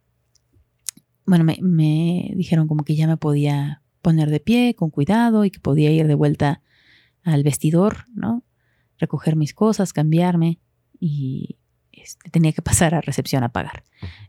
[1.25, 5.51] bueno, me, me dijeron como que ya me podía poner de pie con cuidado y
[5.51, 6.61] que podía ir de vuelta
[7.23, 8.43] al vestidor, ¿no?
[8.97, 10.59] Recoger mis cosas, cambiarme
[10.99, 11.57] y
[11.91, 13.83] este, tenía que pasar a recepción a pagar.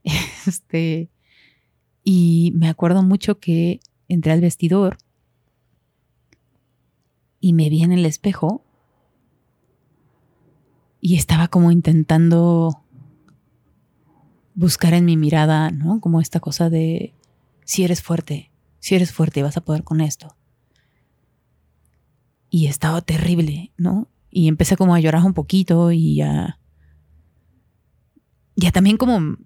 [0.46, 1.10] Este,
[2.02, 4.96] y me acuerdo mucho que entré al vestidor
[7.40, 8.64] y me vi en el espejo
[11.00, 12.82] y estaba como intentando
[14.54, 16.00] buscar en mi mirada, ¿no?
[16.00, 17.14] Como esta cosa de
[17.64, 18.50] si eres fuerte,
[18.80, 20.36] si eres fuerte vas a poder con esto.
[22.50, 24.10] Y estaba terrible, ¿no?
[24.30, 26.58] y empecé como a llorar un poquito y a...
[28.56, 29.36] Ya también como...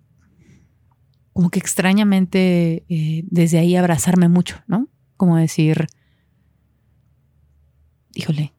[1.33, 4.89] Como que extrañamente eh, desde ahí abrazarme mucho, ¿no?
[5.17, 5.89] Como decir,
[8.15, 8.55] híjole,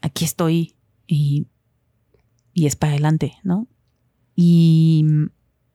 [0.00, 1.46] aquí estoy y,
[2.54, 3.68] y es para adelante, ¿no?
[4.34, 5.04] Y,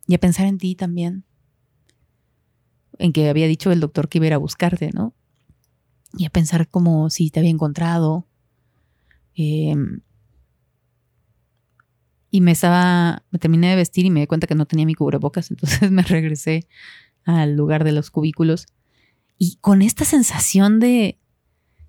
[0.07, 1.25] y a pensar en ti también,
[2.99, 5.13] en que había dicho el doctor que iba a ir a buscarte, ¿no?
[6.17, 8.27] Y a pensar como si te había encontrado.
[9.35, 10.01] Em,
[12.29, 14.95] y me estaba, me terminé de vestir y me di cuenta que no tenía mi
[14.95, 16.67] cubrebocas, entonces me regresé
[17.25, 18.67] al lugar de los cubículos.
[19.37, 21.19] Y con esta sensación de,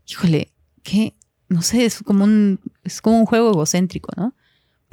[0.07, 0.53] híjole,
[0.83, 1.17] que,
[1.49, 4.35] no sé, es como un, es como un juego egocéntrico, ¿no?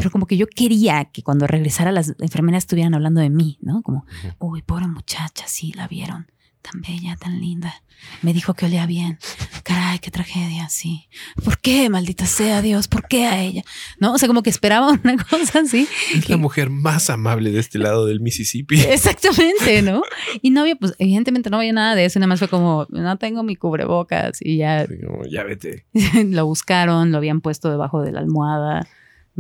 [0.02, 3.84] Pero como que yo quería que cuando regresara las enfermeras estuvieran hablando de mí, ¿no?
[3.84, 4.08] Como,
[4.40, 6.26] uy, pobre muchacha, sí, la vieron.
[6.64, 7.84] Tan bella, tan linda.
[8.24, 9.20] Me dijo que olía bien.
[9.62, 11.08] Caray, qué tragedia, sí.
[11.44, 12.88] ¿Por qué, maldita sea Dios?
[12.88, 13.62] ¿Por qué a ella?
[14.00, 14.14] ¿No?
[14.14, 15.88] O sea, como que esperaba una cosa así.
[16.16, 18.82] Es la mujer más amable de este lado del Mississippi.
[18.90, 20.02] Exactamente, ¿no?
[20.42, 22.18] Y no había, pues, evidentemente no había nada de eso.
[22.18, 24.88] Nada más fue como, no tengo mi cubrebocas y ya.
[25.30, 25.86] ya vete.
[26.26, 28.88] lo buscaron, lo habían puesto debajo de la almohada,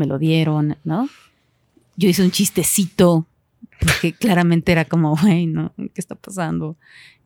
[0.01, 1.07] me lo dieron, ¿no?
[1.95, 3.27] Yo hice un chistecito
[3.79, 5.73] porque claramente era como, güey, ¿no?
[5.77, 6.75] ¿Qué está pasando?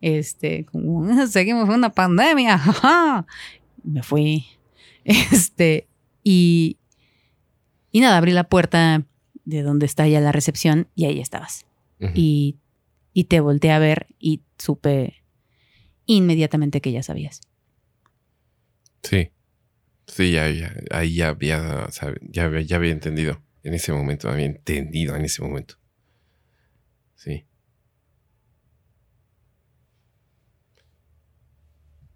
[0.02, 2.62] Este, como, seguimos en una pandemia,
[3.84, 4.46] Me fui.
[5.06, 5.88] Este,
[6.22, 6.78] y,
[7.92, 9.06] y nada, abrí la puerta
[9.46, 11.66] de donde está ya la recepción y ahí estabas.
[12.14, 12.58] y,
[13.14, 15.24] y te volteé a ver y supe
[16.06, 17.40] inmediatamente que ya sabías.
[19.02, 19.30] Sí.
[20.08, 21.90] Sí, ya, ya, ahí ya había,
[22.22, 23.42] ya, ya había entendido.
[23.64, 25.76] En ese momento, había entendido en ese momento.
[27.16, 27.46] Sí.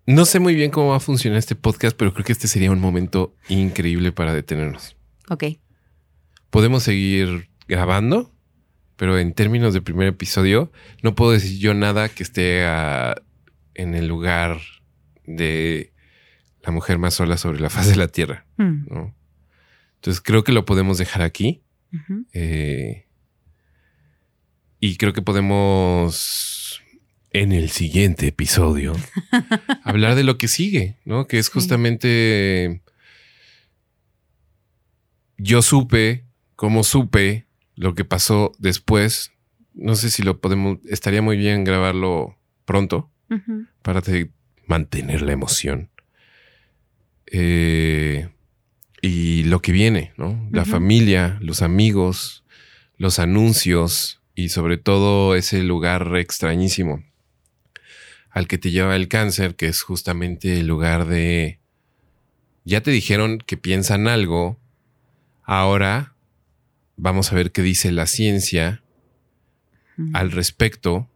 [0.05, 2.71] No sé muy bien cómo va a funcionar este podcast, pero creo que este sería
[2.71, 4.95] un momento increíble para detenernos.
[5.29, 5.45] Ok.
[6.49, 8.33] Podemos seguir grabando,
[8.95, 10.71] pero en términos de primer episodio,
[11.03, 13.15] no puedo decir yo nada que esté ah,
[13.75, 14.59] en el lugar
[15.25, 15.93] de
[16.63, 18.45] la mujer más sola sobre la faz de la tierra.
[18.57, 18.85] Hmm.
[19.95, 21.63] Entonces creo que lo podemos dejar aquí.
[22.33, 23.05] eh,
[24.79, 26.81] y creo que podemos
[27.31, 28.95] en el siguiente episodio
[29.83, 31.27] hablar de lo que sigue, ¿no?
[31.27, 32.81] Que es justamente
[35.39, 39.31] yo supe, cómo supe lo que pasó después.
[39.73, 43.09] No sé si lo podemos, estaría muy bien grabarlo pronto
[43.81, 44.01] para
[44.67, 45.89] mantener la emoción.
[47.31, 48.29] Eh,
[49.01, 50.49] y lo que viene, ¿no?
[50.51, 52.43] La familia, los amigos,
[52.97, 57.03] los anuncios, y sobre todo ese lugar extrañísimo
[58.29, 61.59] al que te lleva el cáncer, que es justamente el lugar de...
[62.63, 64.57] Ya te dijeron que piensan algo,
[65.43, 66.13] ahora
[66.95, 68.83] vamos a ver qué dice la ciencia
[70.13, 71.09] al respecto.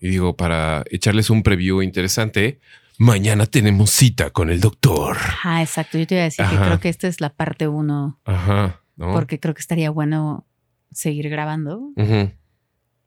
[0.00, 2.60] Y digo, para echarles un preview interesante,
[2.98, 5.16] mañana tenemos cita con el doctor.
[5.44, 5.96] Ah, exacto.
[5.96, 8.20] Yo te iba a decir que creo que esta es la parte uno.
[8.24, 8.82] Ajá.
[8.96, 10.46] Porque creo que estaría bueno
[10.92, 11.92] seguir grabando.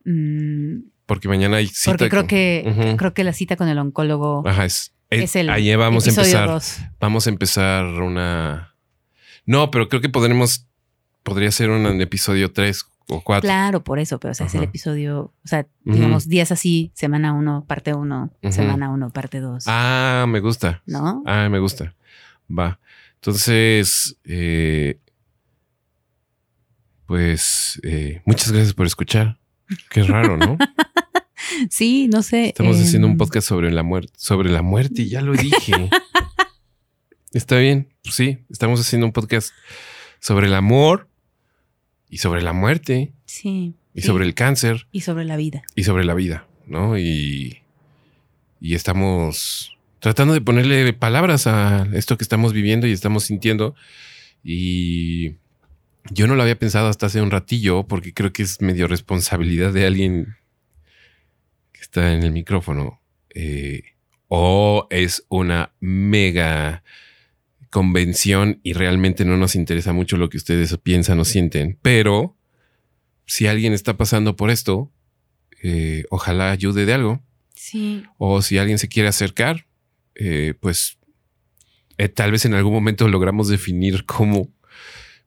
[0.05, 1.91] Mm, porque mañana hay cita.
[1.91, 4.93] Porque creo que creo que la cita con el oncólogo Ajá, es,
[5.35, 6.61] el ahí vamos a empezar.
[6.99, 8.75] Vamos a empezar una.
[9.45, 10.67] No, pero creo que podremos.
[11.23, 13.47] Podría ser un episodio 3 o 4.
[13.47, 17.33] Claro, por eso, pero o sea, es el episodio, o sea, digamos, días así, semana
[17.33, 19.65] 1, parte 1, semana 1, parte 2.
[19.67, 20.81] Ah, me gusta.
[20.85, 21.23] ¿No?
[21.25, 21.95] Ah, me gusta.
[22.49, 22.79] Va.
[23.15, 24.99] Entonces, eh,
[27.05, 29.37] pues eh, muchas gracias por escuchar.
[29.89, 30.57] Qué raro, ¿no?
[31.69, 32.47] sí, no sé.
[32.47, 35.89] Estamos haciendo un em, podcast sobre la muerte, sobre la muerte, ya lo dije.
[37.33, 39.51] Está bien, sí, estamos haciendo un podcast
[40.19, 41.07] sobre el amor
[42.11, 43.13] y sobre la muerte.
[43.25, 43.73] Sí.
[43.95, 44.85] Y sobre el cáncer.
[44.91, 45.63] Y sobre la vida.
[45.75, 46.99] Y sobre la vida, ¿no?
[46.99, 47.59] Y,
[48.59, 53.75] y estamos tratando de ponerle palabras a esto que estamos viviendo y estamos sintiendo.
[54.43, 55.35] Y
[56.09, 59.71] yo no lo había pensado hasta hace un ratillo porque creo que es medio responsabilidad
[59.71, 60.35] de alguien
[61.71, 62.99] que está en el micrófono.
[63.33, 63.83] Eh,
[64.27, 66.83] o es una mega
[67.71, 71.79] convención y realmente no nos interesa mucho lo que ustedes piensan o sienten.
[71.81, 72.37] Pero
[73.25, 74.91] si alguien está pasando por esto,
[75.63, 77.23] eh, ojalá ayude de algo.
[77.55, 78.03] Sí.
[78.19, 79.65] O si alguien se quiere acercar,
[80.13, 80.99] eh, pues
[82.13, 84.51] tal vez en algún momento logramos definir cómo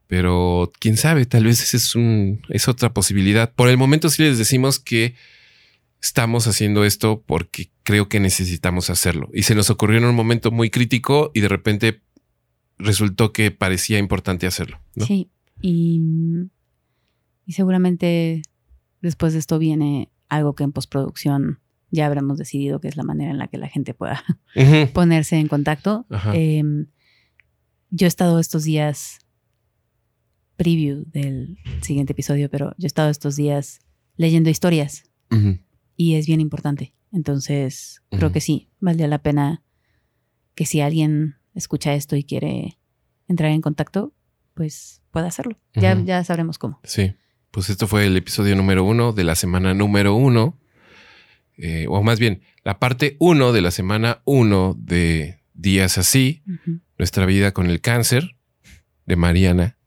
[0.07, 3.53] pero quién sabe, tal vez esa es, un, es otra posibilidad.
[3.53, 5.15] Por el momento sí les decimos que
[6.01, 9.29] estamos haciendo esto porque creo que necesitamos hacerlo.
[9.33, 12.01] Y se nos ocurrió en un momento muy crítico y de repente
[12.77, 14.79] resultó que parecía importante hacerlo.
[14.95, 15.05] ¿no?
[15.05, 15.29] Sí,
[15.61, 16.01] y,
[17.45, 18.41] y seguramente
[19.01, 21.59] después de esto viene algo que en postproducción
[21.91, 24.23] ya habremos decidido que es la manera en la que la gente pueda
[24.93, 26.05] ponerse en contacto.
[26.33, 26.87] Em,
[27.89, 29.19] yo he estado estos días,
[30.57, 33.79] preview del siguiente episodio, pero yo he estado estos días
[34.17, 35.03] leyendo historias
[35.97, 36.93] y es bien importante.
[37.11, 39.63] Entonces, creo que sí, valdría la pena
[40.53, 42.77] que si alguien escucha esto y quiere
[43.27, 44.13] entrar en contacto,
[44.53, 45.57] pues pueda hacerlo.
[45.73, 46.79] Ya, ya sabremos cómo.
[46.83, 47.13] Sí,
[47.51, 50.57] pues esto fue el episodio número uno de la semana número uno,
[51.57, 56.43] eh, o más bien, la parte uno de la semana uno de Días Así,
[56.97, 58.35] nuestra vida con el cáncer
[59.05, 59.77] de Mariana,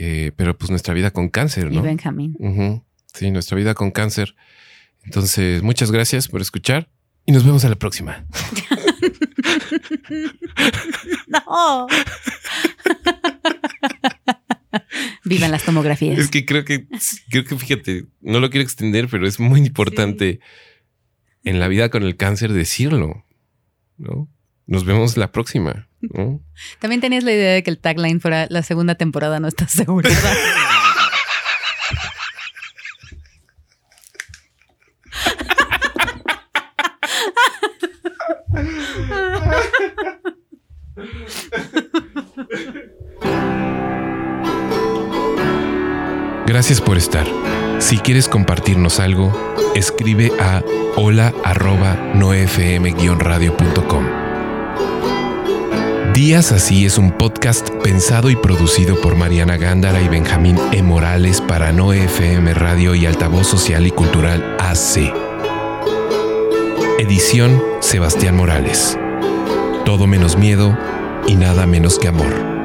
[0.00, 1.82] Eh, pero pues nuestra vida con cáncer, Y ¿no?
[1.82, 2.36] Benjamín.
[2.38, 2.84] Ujú.
[3.14, 4.36] Sí, nuestra vida con cáncer.
[5.02, 6.88] Entonces, muchas gracias por escuchar
[7.26, 8.24] y nos vemos a la próxima.
[11.28, 11.86] No.
[15.24, 16.18] Vivan las tomografías.
[16.18, 16.86] Es que creo que,
[17.30, 20.40] creo que fíjate, no lo quiero extender, pero es muy importante
[21.44, 23.24] en la vida con el cáncer decirlo,
[23.96, 24.28] ¿no?
[24.66, 26.42] Nos vemos la próxima, ¿no?
[26.78, 30.08] También tenías la idea de que el tagline fuera la segunda temporada, no estás seguro.
[46.48, 47.26] Gracias por estar.
[47.78, 49.30] Si quieres compartirnos algo,
[49.74, 50.62] escribe a
[50.96, 54.04] hola arroba noefm-radio.com.
[56.14, 60.82] Días Así es un podcast pensado y producido por Mariana Gándara y Benjamín E.
[60.82, 65.12] Morales para No FM Radio y Altavoz Social y Cultural AC.
[66.98, 68.98] Edición Sebastián Morales.
[69.84, 70.74] Todo menos miedo
[71.26, 72.57] y nada menos que amor.